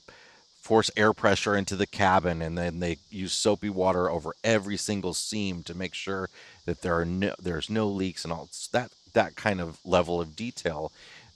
[0.62, 5.12] force air pressure into the cabin and then they use soapy water over every single
[5.12, 6.30] seam to make sure
[6.66, 10.36] that there are no there's no leaks and all that that kind of level of
[10.36, 10.92] detail.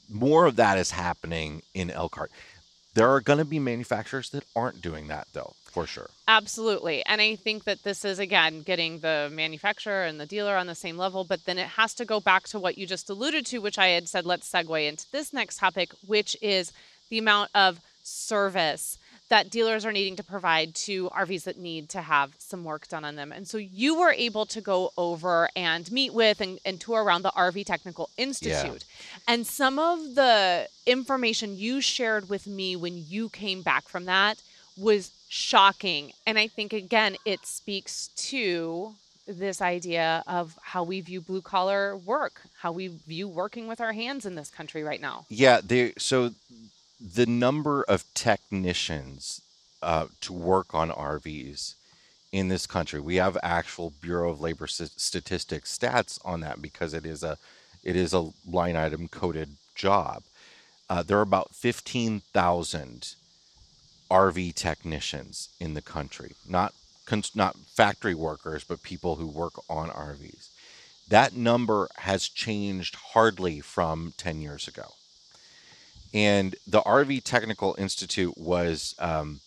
[0.09, 2.31] More of that is happening in Elkhart.
[2.95, 6.09] There are going to be manufacturers that aren't doing that though, for sure.
[6.29, 7.05] Absolutely.
[7.05, 10.75] And I think that this is, again, getting the manufacturer and the dealer on the
[10.75, 13.59] same level, but then it has to go back to what you just alluded to,
[13.59, 16.73] which I had said, let's segue into this next topic, which is
[17.11, 22.01] the amount of service that dealers are needing to provide to RVs that need to
[22.01, 23.33] have some work done on them.
[23.33, 27.23] And so you were able to go over and meet with and, and tour around
[27.23, 28.85] the RV Technical Institute.
[29.27, 34.41] And some of the information you shared with me when you came back from that
[34.77, 36.13] was shocking.
[36.27, 38.95] And I think, again, it speaks to
[39.27, 43.93] this idea of how we view blue collar work, how we view working with our
[43.93, 45.27] hands in this country right now.
[45.29, 46.33] Yeah, they so
[47.01, 49.43] the number of technicians
[49.83, 51.75] uh, to work on RVs
[52.33, 56.95] in this country, we have actual Bureau of Labor St- Statistics stats on that because
[56.95, 57.39] it is a
[57.85, 60.25] it is a line item coded job.
[60.89, 63.15] Uh, there are about fifteen thousand
[64.11, 66.75] RV technicians in the country, not
[67.35, 70.49] not factory workers, but people who work on RVs.
[71.09, 74.95] That number has changed hardly from ten years ago
[76.17, 79.41] and the RV Technical Institute was um,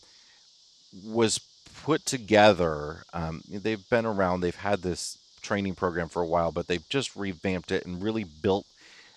[1.04, 1.40] was
[1.84, 3.04] put together.
[3.12, 4.42] Um, they've been around.
[4.42, 8.24] They've had this training program for a while, but they've just revamped it and really
[8.24, 8.68] built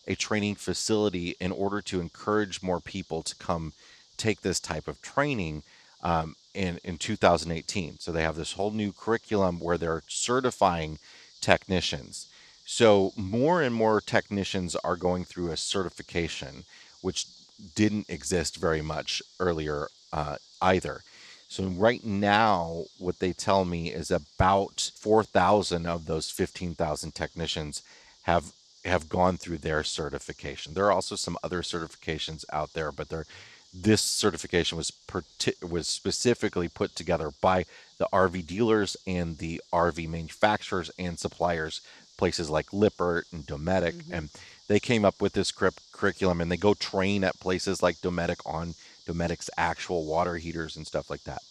[0.08, 3.74] a training facility in order to encourage more people to come
[4.16, 5.62] take this type of training
[6.02, 7.98] um, in in 2018.
[7.98, 10.98] So they have this whole new curriculum where they're certifying
[11.42, 12.28] technicians.
[12.64, 16.64] So more and more technicians are going through a certification,
[17.02, 17.26] which
[17.74, 21.02] didn't exist very much earlier uh, either.
[21.48, 27.82] So right now, what they tell me is about 4,000 of those 15,000 technicians
[28.22, 28.52] have
[28.84, 30.74] have gone through their certification.
[30.74, 33.26] There are also some other certifications out there, but they're
[33.72, 37.64] this certification was parti- was specifically put together by
[37.98, 41.80] the RV dealers and the RV manufacturers and suppliers,
[42.16, 44.12] places like Lippert and Dometic, Mhm.
[44.12, 44.30] and
[44.72, 48.40] they came up with this curric- curriculum and they go train at places like Dometic
[48.46, 48.74] on
[49.06, 51.42] Dometic's actual water heaters and stuff like that.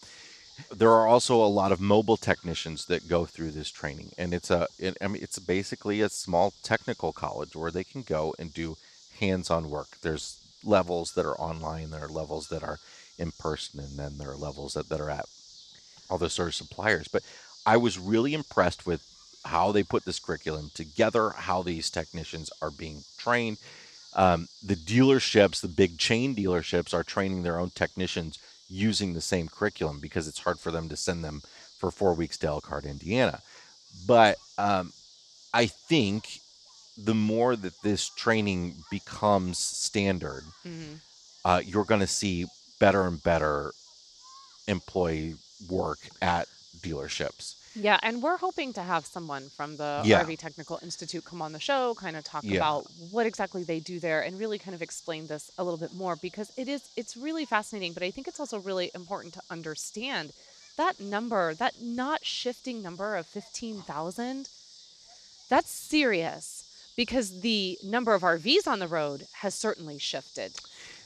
[0.75, 4.51] There are also a lot of mobile technicians that go through this training, and it's
[4.51, 8.53] a it, I mean it's basically a small technical college where they can go and
[8.53, 8.77] do
[9.19, 9.88] hands-on work.
[10.01, 12.79] There's levels that are online, there are levels that are
[13.17, 15.25] in person, and then there are levels that, that are at
[16.10, 17.07] all the sort of suppliers.
[17.07, 17.23] But
[17.65, 19.01] I was really impressed with
[19.45, 23.58] how they put this curriculum together, how these technicians are being trained.
[24.13, 28.38] Um, the dealerships, the big chain dealerships, are training their own technicians
[28.69, 31.41] using the same curriculum because it's hard for them to send them
[31.77, 33.41] for four weeks to Elkhart, Indiana.
[34.06, 34.93] But um,
[35.54, 36.39] I think
[36.97, 40.99] the more that this training becomes standard, Mhm.
[41.43, 42.45] uh, you're going to see
[42.80, 43.73] better and better
[44.67, 45.36] employee
[45.69, 46.47] work at
[46.82, 47.56] dealerships.
[47.73, 50.23] Yeah, and we're hoping to have someone from the Yeah.
[50.23, 52.57] RV Technical Institute come on the show, kind of talk Yeah.
[52.57, 55.93] about what exactly they do there and really kind of explain this a little bit
[55.93, 59.41] more because it is it's really fascinating, but I think it's also really important to
[59.49, 60.34] understand
[60.77, 64.49] that number, that not shifting number of 15,000.
[65.49, 66.63] That's serious
[66.95, 70.53] because the number of RVs on the road has certainly shifted.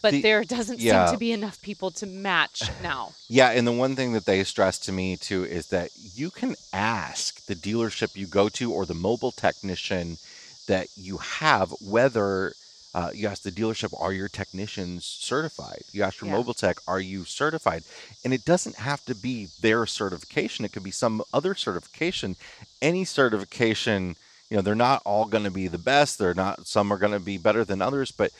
[0.05, 1.07] But The- there doesn't yeah.
[1.07, 3.13] seem to be enough people to match now.
[3.27, 6.55] Yeah, and the one thing that they stress to me too is that you can
[6.71, 10.19] ask the dealership you go to or the mobile technician
[10.67, 12.53] that you have whether
[12.93, 15.81] uh, you ask the dealership, are your technicians certified?
[15.91, 16.37] You ask your Yeah.
[16.37, 17.83] mobile tech, are you certified?
[18.23, 20.65] And it doesn't have to be their certification.
[20.65, 22.35] It could be some other certification.
[22.79, 24.15] Any certification,
[24.51, 26.19] you know, they're not all going to be the best.
[26.19, 26.67] They're not.
[26.67, 28.31] Some are going to be better than others, but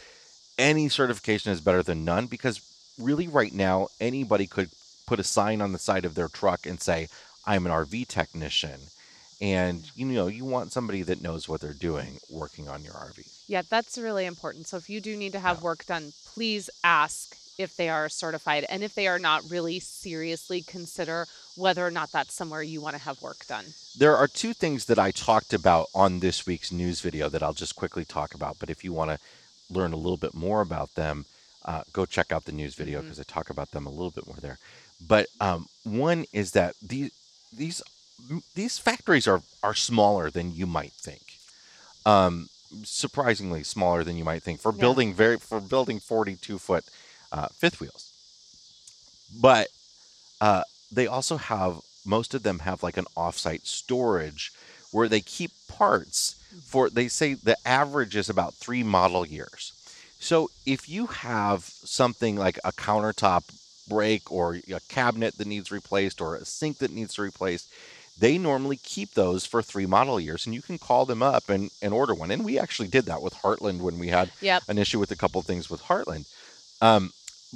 [0.58, 2.62] any certification is better than none because
[2.98, 4.70] really right now anybody could
[5.06, 7.08] put a sign on the side of their truck and say
[7.46, 8.88] i'm an rv technician
[9.42, 13.24] and you know you want somebody that knows what they're doing working on your rv
[13.48, 14.68] Yeah, that's really important.
[14.68, 15.64] So if you do need to have Yeah.
[15.64, 18.66] work done, please ask if they are certified.
[18.70, 22.96] And if they are not, really seriously consider whether or not that's somewhere you want
[22.96, 23.76] to have work done.
[23.98, 27.54] there are two things that i talked about on this week's news video that i'll
[27.54, 29.20] just quickly talk about but if you want to
[29.70, 31.26] learn a little bit more about them
[31.66, 34.28] uh, go check out the news video because i talk about them a little bit
[34.28, 34.60] more there.
[35.06, 37.12] But um, one is that these
[37.52, 37.82] these
[38.54, 41.22] these factories are are smaller than you might think.
[42.06, 42.50] Um,
[42.84, 44.80] surprisingly smaller than you might think for Yeah.
[44.82, 46.86] building very for building 42 foot
[47.32, 48.12] uh, fifth wheels.
[49.42, 49.68] But
[50.40, 54.52] uh, they also have most of them have like an offsite storage
[54.92, 59.74] where they keep parts for they say the average is about three model years
[60.20, 63.44] so if you have something like a countertop
[63.88, 67.68] break or a cabinet that needs replaced or a sink that needs to replace
[68.18, 71.70] they normally keep those for three model years and you can call them up and,
[71.82, 74.64] and order one and we actually did that with heartland when we had Yep.
[74.68, 76.26] an issue with a couple of things with Heartland.
[76.82, 77.12] Um,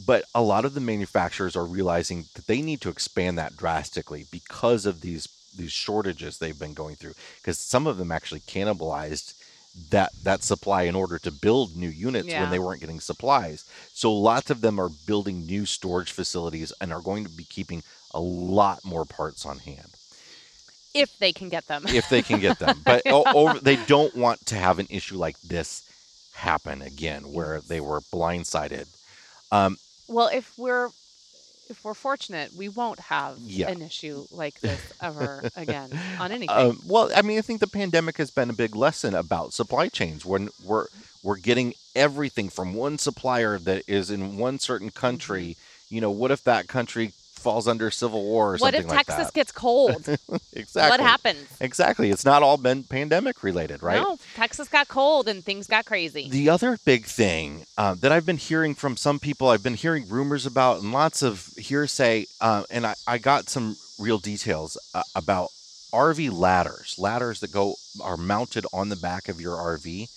[0.05, 4.25] but a lot of the manufacturers are realizing that they need to expand that drastically
[4.31, 7.13] because of these these shortages they've been going through.
[7.41, 9.33] Because some of them actually cannibalized
[9.91, 13.63] that that supply in order to build new units when they weren't getting supplies.
[13.93, 17.83] So lots of them are building new storage facilities and are going to be keeping
[18.13, 19.89] a lot more parts on hand
[20.93, 21.85] If they can get them.
[21.87, 22.81] if they can get them.
[22.85, 25.83] But o- over, they don't want to have an issue like this
[26.33, 28.87] happen again, where they were blindsided.
[29.51, 30.89] Um, Well, if we're
[31.69, 33.67] if we're fortunate, we won't have Yeah.
[33.67, 36.71] an issue like this ever again on anything.
[36.71, 39.87] um, well, I mean, I think the pandemic has been a big lesson about supply
[39.89, 40.25] chains.
[40.25, 40.87] When we're
[41.21, 45.57] we're getting everything from one supplier that is in one certain country.
[45.89, 49.05] You know, what if that country falls under civil war or what something if like
[49.07, 49.33] Texas that?
[49.33, 50.07] gets cold?
[50.53, 50.89] exactly.
[50.89, 51.47] What happens?
[51.59, 52.11] Exactly.
[52.11, 54.01] It's not all been pandemic related, right?
[54.01, 56.29] No, Texas got cold and things got crazy.
[56.29, 60.07] The other big thing uh, that I've been hearing from some people, I've been hearing
[60.07, 65.03] rumors about and lots of hearsay, uh, and I, I got some real details uh,
[65.15, 65.49] about
[65.91, 70.09] RV ladders, ladders that go are mounted on the back of your RV.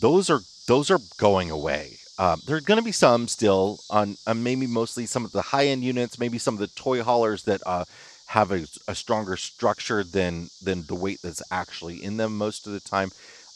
[0.00, 1.98] Those are those are going away.
[2.18, 5.42] Um, there are going to be some still on, uh, maybe mostly some of the
[5.42, 7.84] high end units, maybe some of the toy haulers that uh,
[8.26, 12.72] have a, a stronger structure than than the weight that's actually in them most of
[12.72, 13.10] the time.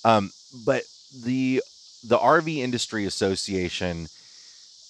[0.04, 0.30] Um,
[0.64, 0.82] but
[1.24, 1.62] the
[2.06, 4.08] the RV Industry Association,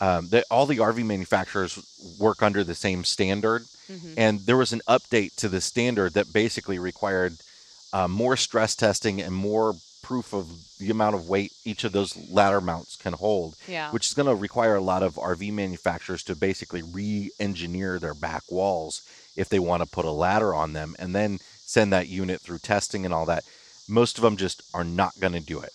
[0.01, 1.79] um, that all the RV manufacturers
[2.19, 4.15] work under the same standard, Mhm.
[4.17, 7.37] and there was an update to the standard that basically required
[7.93, 12.17] uh, more stress testing and more proof of the amount of weight each of those
[12.31, 13.91] ladder mounts can hold, Yeah.
[13.91, 18.43] which is going to require a lot of RV manufacturers to basically re-engineer their back
[18.51, 19.03] walls
[19.37, 22.59] if they want to put a ladder on them, and then send that unit through
[22.59, 23.45] testing and all that.
[23.89, 25.73] Most of them just are not going to do it.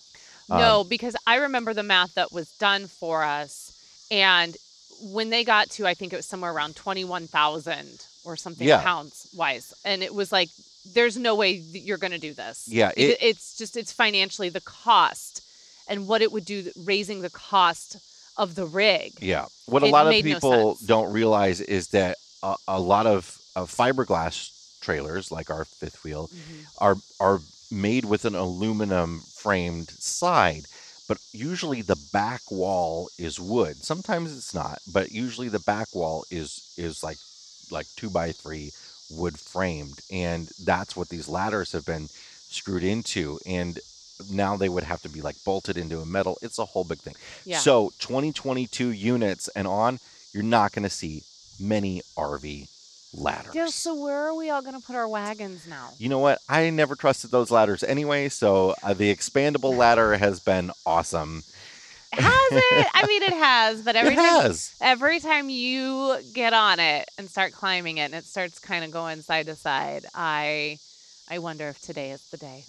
[0.50, 3.72] Um, No, because I remember the math that was done for us,
[4.10, 4.56] and
[5.00, 8.82] when they got to, I think it was somewhere around twenty-one thousand or something Yeah.
[8.82, 10.48] pounds wise, and it was like,
[10.94, 12.66] there's no way that you're going to do this.
[12.68, 15.42] Yeah, It- it- it's just it's financially the cost
[15.88, 17.96] and what it would do, raising the cost
[18.36, 19.12] of the rig.
[19.20, 19.46] Yeah.
[19.66, 23.38] What a lot of made no people don't realize is that a, a lot of,
[23.54, 26.64] of fiberglass trailers, like our fifth wheel, Mhm.
[26.78, 30.66] are are made with an aluminum framed side.
[31.08, 33.84] But usually the back wall is wood.
[33.84, 37.18] Sometimes it's not, but usually the back wall is is like
[37.70, 38.72] like two by three
[39.10, 43.38] wood framed, and that's what these ladders have been screwed into.
[43.46, 43.78] And
[44.30, 46.38] now they would have to be like bolted into a metal.
[46.42, 47.14] It's a whole big thing.
[47.44, 47.58] Yeah.
[47.58, 49.98] So 2022 units and on,
[50.32, 51.22] you're not going to see
[51.60, 52.68] many RV
[53.14, 53.54] ladders.
[53.54, 55.90] Yeah, so where are we all going to put our wagons now?
[55.98, 56.40] You know what?
[56.48, 61.42] I never trusted those ladders anyway, so uh, the expandable ladder has been awesome.
[62.12, 62.86] Has it?
[62.94, 64.74] I mean, it has, but every it time has.
[64.80, 68.90] every time you get on it and start climbing it and it starts kind of
[68.90, 70.78] going side to side, I
[71.28, 72.64] I wonder if today is the day.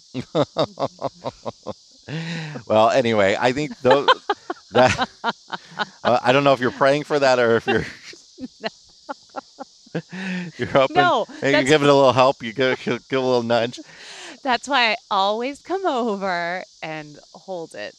[2.67, 4.07] well, anyway, I think those
[4.71, 5.07] That,
[6.03, 7.85] uh, I don't know if you're praying for that or if you're
[10.57, 10.95] you're hoping.
[10.95, 12.43] No, you give it a little help.
[12.43, 13.79] You give, give a little nudge.
[14.43, 17.95] That's why I always come over and hold it.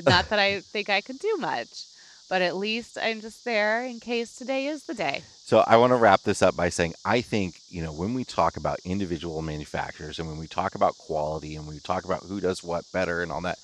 [0.00, 1.84] Not that I think I could do much,
[2.28, 5.22] but at least I'm just there in case today is the day.
[5.44, 8.24] So I want to wrap this up by saying I think, you know, when we
[8.24, 12.40] talk about individual manufacturers and when we talk about quality and we talk about who
[12.40, 13.58] does what better and all that,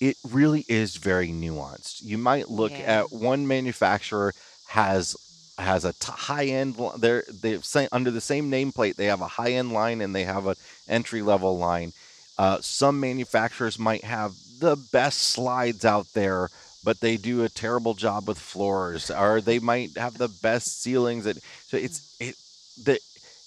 [0.00, 2.02] it really is very nuanced.
[2.02, 3.02] You might look Yeah.
[3.02, 4.34] at one manufacturer
[4.68, 5.16] has
[5.58, 9.26] has a t- high end they're they've say under the same nameplate they have a
[9.26, 10.54] high end line and they have an
[10.88, 11.92] entry level line.
[12.38, 16.48] Uh, some manufacturers might have the best slides out there
[16.82, 21.24] but they do a terrible job with floors or they might have the best ceilings
[21.24, 22.34] that so it's it
[22.82, 22.98] the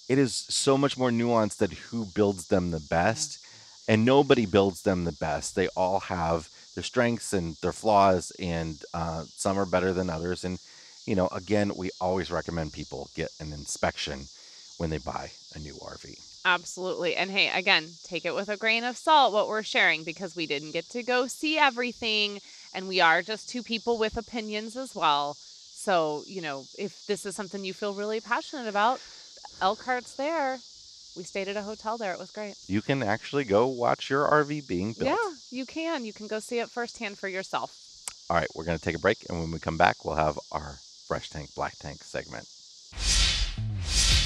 [0.08, 3.38] it is so much more nuanced that who builds them the best
[3.88, 5.54] and nobody builds them the best.
[5.54, 10.44] They all have their strengths and their flaws and uh, some are better than others
[10.44, 10.58] and
[11.06, 14.24] you know again we always recommend people get an inspection
[14.78, 17.16] when they buy a new rv Absolutely.
[17.16, 20.46] And hey, again, take it with a grain of salt what we're sharing because we
[20.46, 22.40] didn't get to go see everything
[22.74, 25.34] and we are just two people with opinions as well.
[25.38, 29.00] So, you know, if this is something you feel really passionate about,
[29.60, 30.58] Elkhart's there.
[31.16, 32.12] We stayed at a hotel there.
[32.12, 32.56] It was great.
[32.66, 36.04] you can actually go watch your rv being built Yeah, you can.
[36.04, 37.70] You can go see it firsthand for yourself.
[38.28, 40.38] all right we're going to take a break and when we come back we'll have
[40.50, 42.46] our fresh tank black tank segment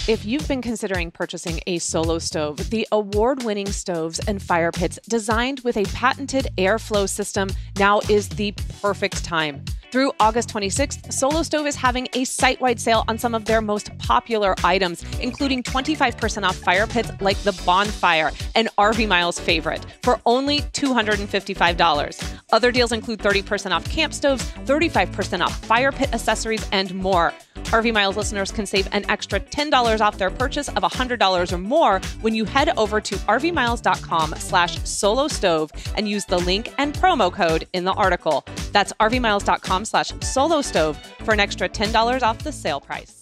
[0.09, 4.99] If you've been considering purchasing a solo stove, the award winning stoves and fire pits
[5.07, 9.67] designed with a patented airflow system now is the perfect time.
[9.91, 13.63] Through August 26th, Solo Stove is having a site wide sale on some of their
[13.63, 19.87] most popular items, including 25% off fire pits like the Bonfire, an RV Miles favorite,
[20.03, 22.39] for only $255.
[22.53, 27.33] Other deals include 30% off camp stoves, 35% off fire pit accessories, and more.
[27.69, 32.01] RV Miles listeners can save an extra $10 off their purchase of $100 or more
[32.21, 37.33] when you head over to rvmiles.com slash solo stove and use the link and promo
[37.33, 38.45] code in the article.
[38.73, 43.19] That's rvmiles.com slash solo stove for an extra $10 off the sale price.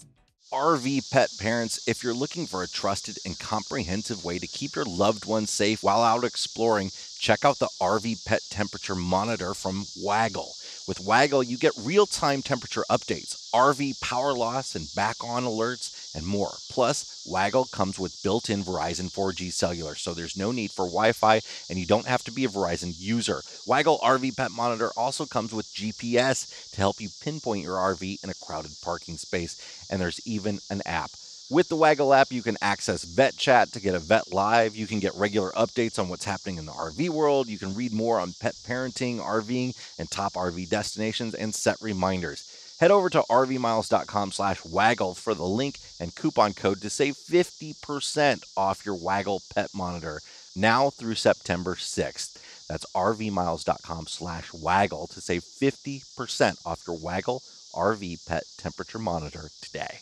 [0.53, 4.85] RV pet parents, if you're looking for a trusted and comprehensive way to keep your
[4.85, 6.89] loved ones safe while out exploring,
[7.19, 10.53] check out the RV Pet Temperature Monitor from Waggle.
[10.87, 16.06] With Waggle, you get real time temperature updates, RV power loss and back on alerts,
[16.17, 16.55] and more.
[16.69, 21.11] Plus, Waggle comes with built in Verizon 4G cellular, so there's no need for Wi
[21.11, 23.41] Fi and you don't have to be a Verizon user.
[23.65, 28.29] Waggle RV Pet Monitor also comes with GPS to help you pinpoint your RV in
[28.29, 29.55] a crowded parking space,
[29.89, 31.11] and there's even an app.
[31.49, 34.75] With the Waggle app, you can access Vet Chat to get a vet live.
[34.75, 37.47] You can get regular updates on what's happening in the RV world.
[37.47, 42.43] You can read more on pet parenting, RVing, and top RV destinations, and set reminders.
[42.79, 48.43] Head over to rvmiles.com slash waggle for the link and coupon code to save 50%
[48.55, 50.21] off your Waggle pet monitor
[50.55, 52.37] now through September 6th.
[52.67, 57.41] That's rvmiles.com slash waggle to save 50% off your Waggle
[57.73, 59.99] RV pet temperature monitor today.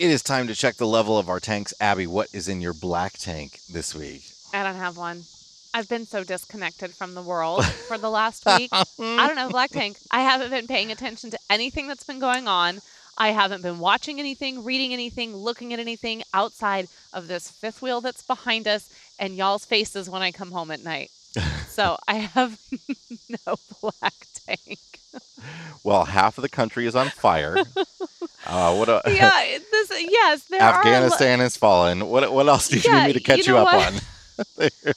[0.00, 1.74] It is time to check the level of our tanks.
[1.80, 4.22] Abby, what is in your black tank this week?
[4.52, 5.24] I don't have one.
[5.72, 8.70] I've been so disconnected from the world for the last week.
[8.72, 9.98] I don't know, Black Tank.
[10.10, 12.80] I haven't been paying attention to anything that's been going on.
[13.18, 18.00] I haven't been watching anything, reading anything, looking at anything outside of this fifth wheel
[18.00, 21.10] that's behind us and y'all's faces when I come home at night.
[21.70, 22.58] So I have
[23.28, 24.12] no Black
[24.44, 24.78] Tank.
[25.84, 27.56] Well, half of the country is on fire.
[28.44, 29.30] Uh, what a, Yeah,
[29.70, 30.72] this yes, there are.
[30.72, 32.08] lo- Afghanistan has fallen.
[32.08, 33.94] What what else do you Yeah, need me to catch you you, up what?
[33.94, 34.00] on?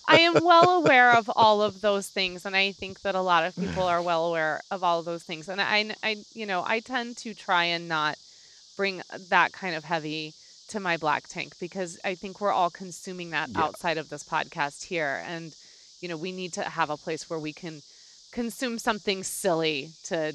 [0.08, 3.46] I am well aware of all of those things, and I think that a lot
[3.46, 5.48] of people are well aware of all of those things.
[5.48, 8.18] And I, I, you know, I tend to try and not
[8.76, 10.36] bring that kind of heavy
[10.70, 13.56] to my black tank because I think we're all consuming that Yeah.
[13.56, 15.56] outside of this podcast here, and
[16.02, 17.82] you know, we need to have a place where we can
[18.32, 20.34] consume something silly to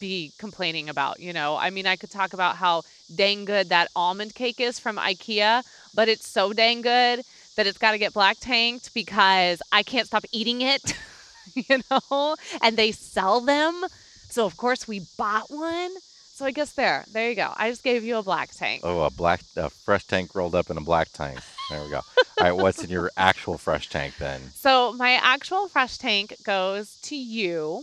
[0.00, 1.20] be complaining about.
[1.20, 2.82] You know, I mean, I could talk about how
[3.14, 5.62] dang good that almond cake is from IKEA,
[5.94, 7.22] but it's so dang good
[7.58, 10.94] that it's got to get black tanked because I can't stop eating it,
[11.54, 13.84] you know, and they sell them.
[14.30, 15.90] So, of course, we bought one.
[16.32, 17.52] So, I guess there, there you go.
[17.56, 18.82] I just gave you a black tank.
[18.84, 21.40] Oh, a black, a fresh tank rolled up in a black tank.
[21.68, 21.96] There we go.
[21.96, 22.04] All
[22.40, 24.40] right, what's in your actual fresh tank then?
[24.54, 27.82] So, my actual fresh tank goes to you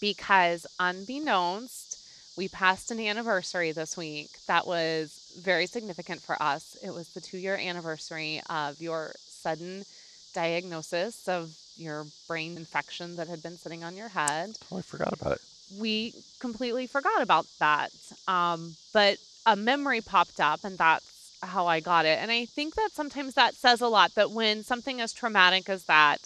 [0.00, 1.98] because, unbeknownst,
[2.36, 6.76] we passed an anniversary this week that was very significant for us.
[6.82, 9.84] It was the two year anniversary of your sudden
[10.34, 14.50] diagnosis of your brain infection that had been sitting on your head.
[14.70, 15.40] Oh, I forgot about it.
[15.78, 17.90] we completely forgot about that.
[18.26, 22.18] Um, but a memory popped up, and that's how I got it.
[22.20, 25.84] And I think that sometimes that says a lot that when something as traumatic as
[25.84, 26.18] that,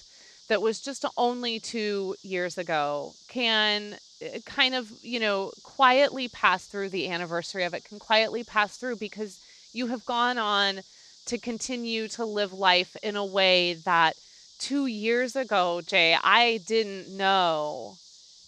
[0.48, 6.66] that was just only two years ago, can uh, kind of, you know, quietly pass
[6.66, 9.40] through the anniversary of it, can quietly pass through because
[9.72, 10.80] you have gone on
[11.26, 14.14] to continue to live life in a way that
[14.58, 17.96] two years ago, Jay, I didn't know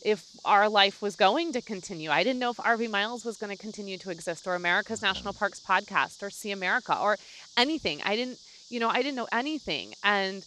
[0.05, 2.11] if our life was going to continue.
[2.11, 5.07] I didn't know if RV Miles was going to continue to exist or America's mm-hmm.
[5.07, 7.17] National Parks podcast or See America or
[7.57, 8.03] anything.
[8.05, 9.95] I didn't, you know, I didn't know anything.
[10.05, 10.45] And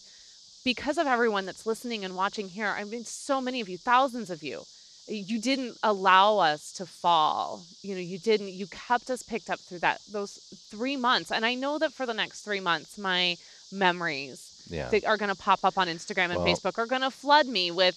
[0.64, 4.30] because of everyone that's listening and watching here, I mean, so many of you, thousands
[4.30, 4.62] of you,
[5.08, 7.62] you didn't allow us to fall.
[7.82, 10.32] You know, you didn't, you kept us picked up through that, those
[10.70, 11.32] three months.
[11.32, 13.36] And I know that for the next three months, my
[13.72, 14.88] memories Yeah.
[14.90, 17.46] that are going to pop up on Instagram and Well- Facebook are going to flood
[17.46, 17.96] me with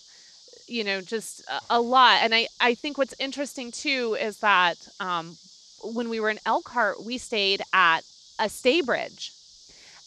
[0.68, 4.78] you know just a, a lot and I I think what's interesting too is that
[5.00, 5.36] um
[5.84, 8.02] when we were in Elkhart we stayed at
[8.40, 9.32] a Staybridge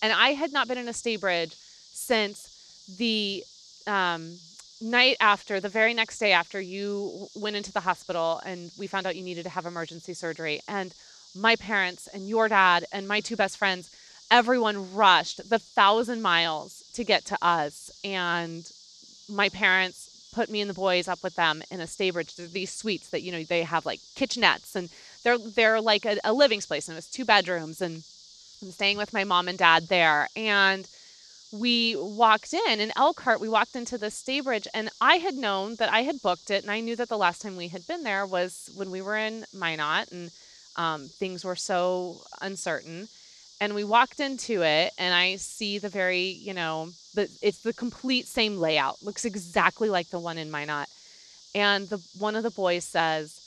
[0.01, 1.55] and I had not been in a Staybridge
[1.93, 3.43] since the
[3.87, 4.39] um
[4.81, 9.07] night after the very next day after you went into the hospital and we found
[9.07, 10.61] out you needed to have emergency surgery.
[10.69, 10.95] And
[11.35, 13.91] my parents and your dad and my two best friends
[14.31, 17.91] everyone rushed the thousand miles to get to us.
[18.05, 18.71] And
[19.29, 22.35] my parents put me and the boys up with them in a Staybridge.
[22.35, 24.89] They're these suites that you know they have like kitchenettes and
[25.23, 28.03] they're they're like a, a living space and it was two bedrooms and
[28.63, 30.29] i'm staying with my mom and dad there.
[30.37, 30.89] And
[31.59, 35.93] we walked in in elkhart we walked into the Staybridge and i had known that
[35.93, 38.27] i had booked it and i knew that the last time we had been there
[38.27, 40.31] was when we were in minot and
[40.77, 43.09] um, things were so uncertain.
[43.61, 47.73] And we walked into it and i see the very you know the it's the
[47.73, 50.89] complete same layout looks exactly like the one in minot.
[51.55, 53.41] And the one of the boys says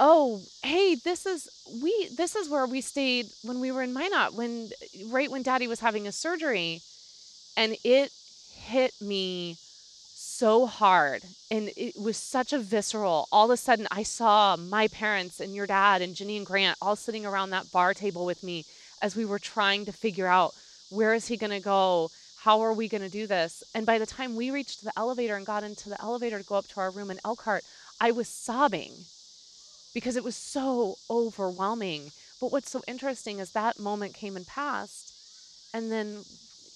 [0.00, 1.48] oh hey this is
[1.82, 4.70] we this is where we stayed when we were in minot when
[5.06, 6.80] right when daddy was having his surgery
[7.58, 8.12] and it
[8.54, 9.56] hit me
[10.14, 13.26] so hard and it was such a visceral.
[13.32, 16.78] All of a sudden i saw my parents and your dad and jenny and grant
[16.80, 18.64] all sitting around that bar table with me
[19.02, 20.54] as we were trying to figure out
[20.90, 22.10] where is he going to go?
[22.38, 23.64] How are we going to do this?
[23.74, 26.54] And by the time we reached the elevator and got into the elevator to go
[26.54, 27.64] up to our room in elkhart
[28.00, 28.92] i was sobbing
[29.92, 32.12] because it was so overwhelming.
[32.40, 35.12] But what's so interesting is that moment came and passed
[35.74, 36.24] and then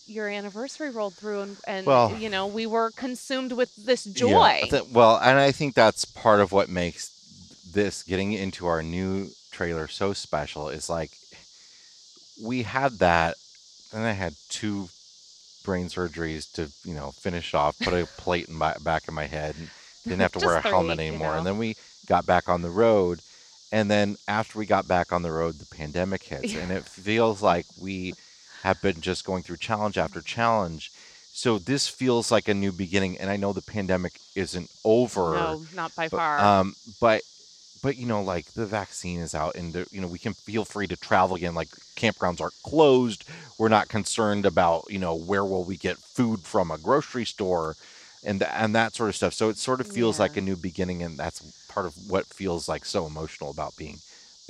[0.07, 4.13] your anniversary rolled through and, and Well- you know we were consumed with this Yeah,
[4.15, 7.11] joy th- well, and I think that's part of what makes
[7.73, 11.11] this getting into our new trailer so special is like
[12.43, 13.37] we had that,
[13.93, 14.89] and I had two
[15.65, 19.27] brain surgeries to you know finish off, put a plate in my back of my
[19.27, 19.71] head, and
[20.05, 21.37] didn't have to wear a three, helmet you anymore.
[21.37, 21.77] And then we
[22.07, 23.21] got back on the road,
[23.71, 27.43] and then after we got back on the road, the pandemic hits, and it feels
[27.43, 28.15] like we
[28.63, 30.91] have been just going through challenge after challenge.
[31.35, 35.35] So this feels like a new beginning, and I know the pandemic isn't over.
[35.35, 37.23] no not by but, far Um, but
[37.83, 40.65] but you know, like the vaccine is out, and the, you know we can feel
[40.65, 41.55] free to travel again.
[41.55, 43.25] Like campgrounds aren't closed.
[43.59, 47.77] We're not concerned about you know where will we get food from a grocery store,
[48.23, 49.35] and th- and that sort of stuff.
[49.35, 52.69] So it sort of feels like a new beginning, and that's part of what feels
[52.69, 53.99] like so emotional about being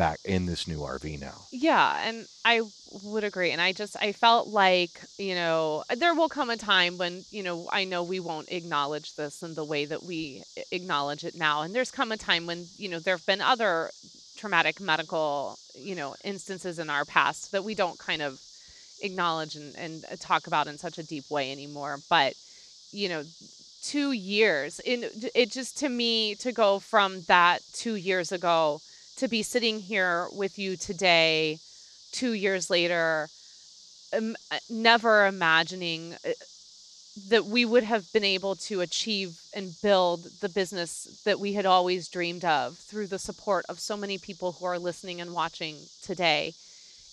[0.02, 1.42] back in this new RV now.
[1.52, 2.62] Yeah, and I
[3.04, 3.52] would agree.
[3.52, 7.44] And I just I felt like, you know, there will come a time when, you
[7.44, 10.42] know, I know we won't acknowledge this in the way that we
[10.72, 11.62] acknowledge it now.
[11.62, 13.90] And there's come a time when, you know, there've been other
[14.36, 18.40] traumatic medical, you know, instances in our past that we don't kind of
[19.02, 21.98] acknowledge and, and uh, talk about in such a deep way anymore.
[22.10, 22.34] But,
[22.90, 23.22] you know,
[23.82, 28.80] two years in it just to me to go from that two years ago
[29.16, 31.58] to be sitting here with you today,
[32.12, 33.28] two years later,
[34.16, 34.36] um,
[34.68, 36.30] never imagining uh,
[37.28, 41.66] that we would have been able to achieve and build the business that we had
[41.66, 45.76] always dreamed of through the support of so many people who are listening and watching
[46.02, 46.54] today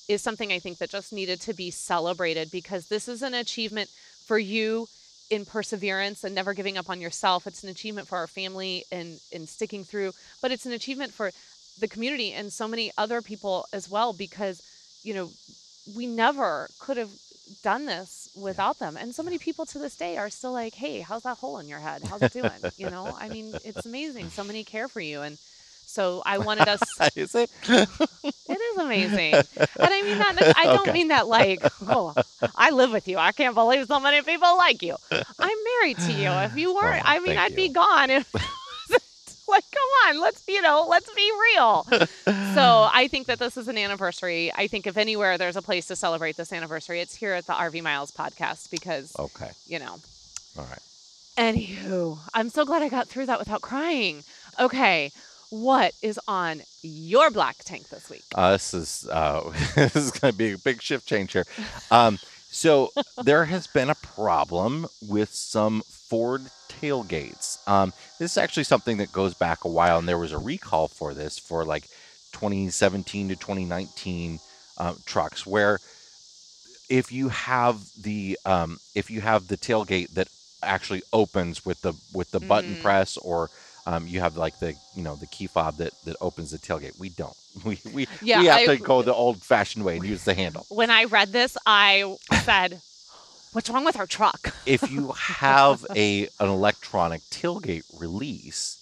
[0.07, 3.89] is something I think that just needed to be celebrated because this is an achievement
[4.25, 4.87] for you
[5.29, 7.45] in perseverance and never giving up on yourself.
[7.45, 11.31] It's an achievement for our family and in sticking through, but it's an achievement for
[11.79, 14.61] the community and so many other people as well because
[15.03, 15.31] you know
[15.95, 17.11] we never could have
[17.63, 21.01] done this without them and so many people to this day are still like hey
[21.01, 22.03] how's that hole in your head?
[22.03, 22.69] How's it doing?
[22.77, 23.15] You know?
[23.19, 24.29] I mean it's amazing.
[24.29, 25.37] So many care for you and
[25.85, 27.49] so i wanted us Is it?
[28.47, 29.45] it is amazing.
[29.81, 30.91] And i mean that i don't Okay.
[30.91, 32.15] mean that like oh
[32.55, 33.17] i live with you.
[33.17, 34.95] I can't believe so many people like you.
[35.39, 36.31] I'm married to you.
[36.39, 38.09] If you oh, weren't Oh, i mean i'd be gone.
[38.09, 38.27] if
[40.09, 41.85] on, let's you know, let's be real.
[42.53, 44.51] so I think that this is an anniversary.
[44.53, 47.53] I think if anywhere there's a place to celebrate this anniversary, it's here at the
[47.53, 49.51] RV Miles podcast because Okay.
[49.67, 49.97] you know.
[50.57, 50.79] All right.
[51.37, 54.23] Anywho, I'm so glad I got through that without crying.
[54.59, 55.11] Okay,
[55.49, 58.23] what is on your black tank this week?
[58.35, 61.45] Uh, this is uh, this is going to be a big shift change here.
[61.91, 62.19] Um,
[62.51, 62.91] so
[63.23, 67.65] there has been a problem with some Ford tailgates.
[67.67, 70.87] Um, this is actually something that goes back a while, and there was a recall
[70.87, 71.83] for this for like
[72.33, 74.39] 2017 to 2019
[74.77, 75.79] uh, trucks, where
[76.89, 80.27] if you have the um, if you have the tailgate that
[80.63, 82.81] actually opens with the with the button Mm.
[82.81, 83.49] press or
[83.85, 86.97] um, you have like the you know the key fob that that opens the tailgate.
[86.99, 87.35] We don't.
[87.65, 90.33] We we, Yeah, we have I- to go the old fashioned way and use the
[90.33, 90.65] handle.
[90.69, 92.79] When I read this, I said,
[93.51, 98.77] "What's wrong with our truck?" If you have a an electronic tailgate release,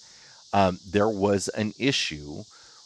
[0.53, 2.43] um, there was an issue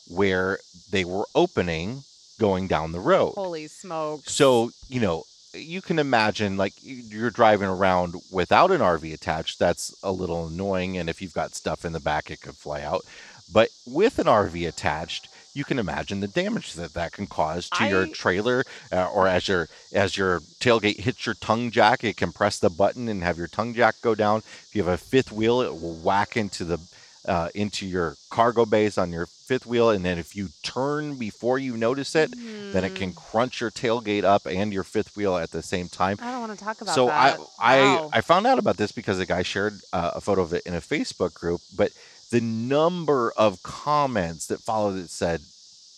[0.07, 0.59] where
[0.89, 2.03] they were opening
[2.39, 3.33] going down the road.
[3.35, 4.33] Holy smokes!
[4.33, 9.59] So, you know, you can imagine like you're driving around without an RV attached.
[9.59, 10.97] That's a little annoying.
[10.97, 13.05] And if you've got stuff in the back, it could fly out.
[13.51, 17.85] But with an RV attached, you can imagine the damage that that can cause to
[17.85, 22.31] your trailer, uh, or as your as your tailgate hits your tongue jack, it can
[22.31, 24.39] press the button and have your tongue jack go down.
[24.67, 26.79] If you have a fifth wheel, it will whack into the
[27.25, 31.57] uh, into your cargo base on your fifth wheel, and then if you turn before
[31.59, 32.35] you notice it,
[32.71, 35.87] then it can Mm, crunch your tailgate up and your fifth wheel at the same
[35.89, 36.17] time.
[36.19, 37.15] I don't want to talk about So that.
[37.15, 37.49] I Wow.
[37.59, 40.63] I I found out about this because a guy shared uh, a photo of it
[40.65, 41.91] in a Facebook group, but
[42.31, 45.43] the number of comments that followed it said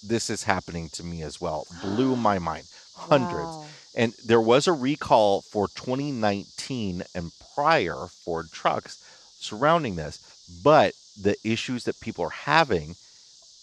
[0.02, 2.68] this is happening to me as well blew my mind.
[2.94, 3.58] Hundreds.
[3.58, 3.66] Wow.
[3.96, 8.98] And there was a recall for 2019 and prior Ford trucks
[9.40, 10.20] surrounding this,
[10.50, 12.98] but the issues that people are having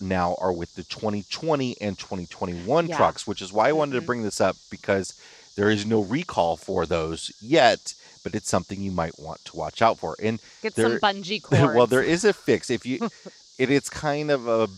[0.01, 2.97] now are with the 2020 and 2021 Yeah.
[2.97, 4.07] trucks, which is why I wanted to Mhm.
[4.07, 5.15] bring this up because
[5.57, 9.83] there is no recall for those yet, but it's something you might want to watch
[9.83, 10.17] out for.
[10.23, 11.75] And Get there- some bungee cords.
[11.75, 12.71] well, there is a fix.
[12.71, 13.09] If you,
[13.59, 14.69] it, it's kind of a,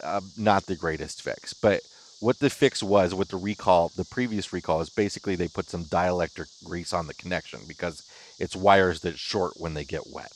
[0.00, 1.80] a not the greatest fix, but
[2.20, 5.84] what the fix was with the recall, the previous recall is basically they put some
[5.84, 8.02] dielectric grease on the connection because
[8.38, 10.32] it's wires that short when they get wet.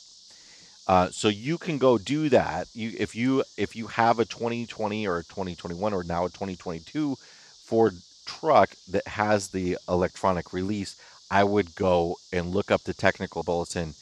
[0.87, 2.67] Uh, so you can go do that.
[2.73, 7.15] You if you if you have a 2020 or a 2021 or now a 2022
[7.63, 10.95] Ford truck that has the electronic release,
[11.31, 13.95] I would go and look up the technical bulletin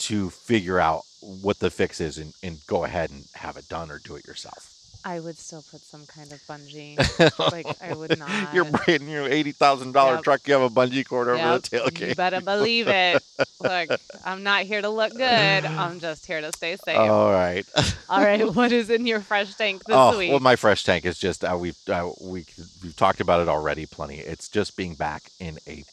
[0.00, 3.90] to figure out what the fix is and, and go ahead and have it done
[3.90, 4.75] or do it yourself.
[5.06, 6.98] I would still put some kind of bungee.
[7.52, 8.52] like I would not.
[8.52, 10.24] Your brand new eighty thousand dollar Yep.
[10.24, 12.08] truck, you have a bungee cord over Yep, the tailgate.
[12.08, 13.22] You better believe it.
[13.60, 15.64] Look, I'm not here to look good.
[15.64, 16.96] I'm just here to stay safe.
[16.98, 17.64] All right.
[18.08, 20.30] All right, what is in your fresh tank this oh week?
[20.30, 22.44] well, my fresh tank is just uh, we've uh, we
[22.82, 24.18] we've talked about it already plenty.
[24.18, 25.84] It's just being back in a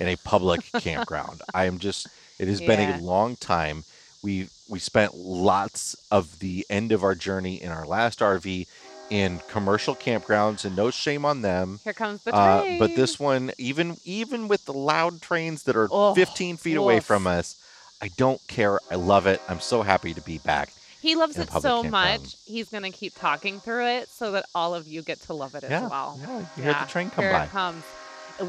[0.00, 1.40] in a public campground.
[1.54, 2.08] I am just.
[2.38, 3.84] It has been a long time.
[4.26, 8.66] We we spent lots of the end of our journey in our last RV
[9.08, 11.78] in commercial campgrounds, and no shame on them.
[11.84, 12.78] here comes the Uh, train.
[12.80, 16.98] but this one, even even with the loud trains that are Oh, 15 feet away
[16.98, 17.54] from us,
[18.02, 18.80] I don't care.
[18.90, 19.40] I love it.
[19.48, 20.70] I'm so happy to be back.
[21.00, 21.92] he loves it so campground.
[21.92, 22.36] much.
[22.46, 25.62] He's gonna keep talking through it so that all of you get to love it
[25.62, 26.18] as yeah, well.
[26.20, 26.38] yeah.
[26.56, 27.44] You hear the train come here by.
[27.44, 27.84] it comes.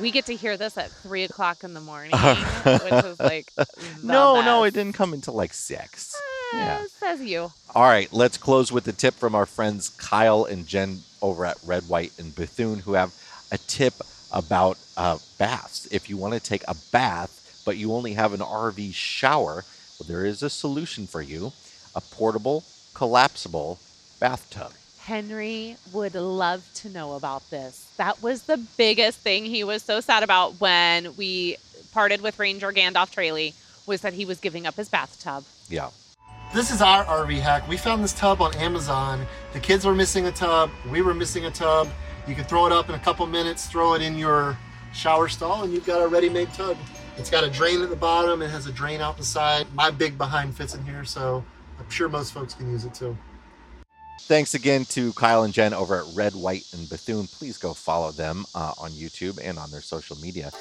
[0.02, 2.12] We get to hear this at three o'clock in the morning,
[2.64, 3.52] which is like
[4.04, 6.14] No, no, it didn't come until like six.
[6.54, 6.80] yeah.
[6.82, 7.52] Eh, Says you.
[7.74, 11.58] All right, let's close with a tip from our friends Kyle and Jen over at
[11.66, 13.14] Red, White, and Bethune, who have
[13.52, 13.94] a tip
[14.32, 15.88] about uh, baths.
[15.92, 19.64] If you want to take a bath, but you only have an RV shower,
[20.00, 21.54] well, there is a solution for you
[21.96, 22.64] a portable,
[22.94, 23.80] collapsible
[24.20, 24.72] bathtub.
[25.08, 27.94] Henry would love to know about this.
[27.96, 31.56] That was the biggest thing he was so sad about when we
[31.94, 33.54] parted with Ranger Gandalf Trailey
[33.88, 35.46] was that he was giving up his bathtub.
[35.70, 35.92] Yeah.
[36.54, 37.66] This is our RV hack.
[37.70, 39.26] We found this tub on Amazon.
[39.54, 40.72] The kids were missing a tub.
[40.92, 41.88] We were missing a tub.
[42.28, 44.58] You can throw it up in a couple minutes, throw it in your
[44.92, 46.76] shower stall, and you've got a ready-made tub.
[47.16, 48.42] It's got a drain at the bottom.
[48.42, 49.68] It has a drain out the side.
[49.74, 51.46] My big behind fits in here, so
[51.80, 53.18] I'm sure most folks can use it too.
[54.22, 57.28] Thanks again to Kyle and Jen over at Red, White, and Bethune.
[57.28, 60.52] Please go follow them uh, on YouTube and on their social media.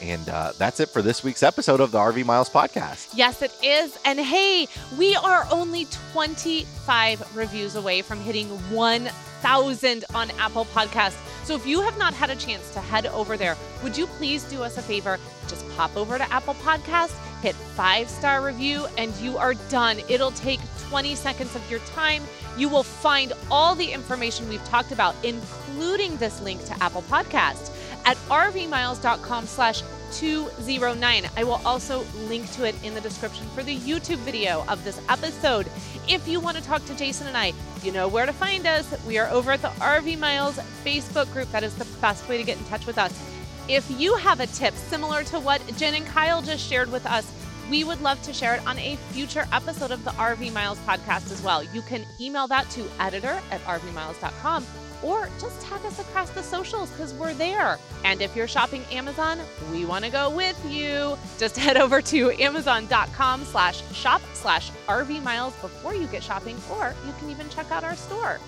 [0.00, 3.10] And uh, that's it for this week's episode of the RV Miles podcast.
[3.14, 3.98] Yes, it is.
[4.04, 11.18] And hey, we are only 25 reviews away from hitting 1,000 on Apple Podcasts.
[11.44, 14.44] So if you have not had a chance to head over there, would you please
[14.44, 15.18] do us a favor?
[15.48, 20.00] Just pop over to Apple Podcasts, hit five star review, and you are done.
[20.08, 22.22] It'll take 20 seconds of your time.
[22.56, 27.72] You will find all the information we've talked about, including this link to Apple Podcast
[28.04, 29.82] at rvmiles.com slash
[30.12, 31.28] 209.
[31.36, 35.00] I will also link to it in the description for the YouTube video of this
[35.08, 35.68] episode.
[36.08, 38.94] If you want to talk to Jason and I, you know where to find us.
[39.06, 41.50] We are over at the RV Miles Facebook group.
[41.52, 43.37] That is the best way to get in touch with us.
[43.68, 47.30] If you have a tip similar to what Jen and Kyle just shared with us,
[47.68, 51.30] we would love to share it on a future episode of the RV Miles podcast
[51.30, 51.62] as well.
[51.62, 54.64] You can email that to editor at rvmiles.com
[55.02, 57.78] or just tag us across the socials because we're there.
[58.04, 59.38] And if you're shopping Amazon,
[59.70, 61.18] we want to go with you.
[61.38, 66.94] Just head over to amazon.com slash shop slash RV miles before you get shopping, or
[67.06, 68.40] you can even check out our store.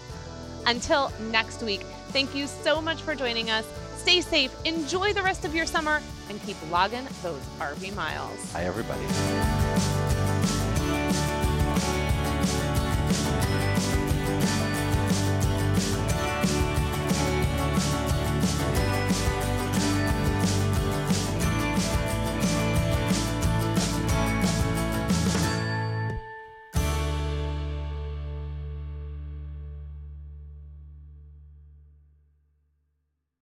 [0.66, 3.66] Until next week, thank you so much for joining us.
[4.00, 8.50] Stay safe, enjoy the rest of your summer, and keep logging those RV miles.
[8.54, 9.04] Hi, everybody.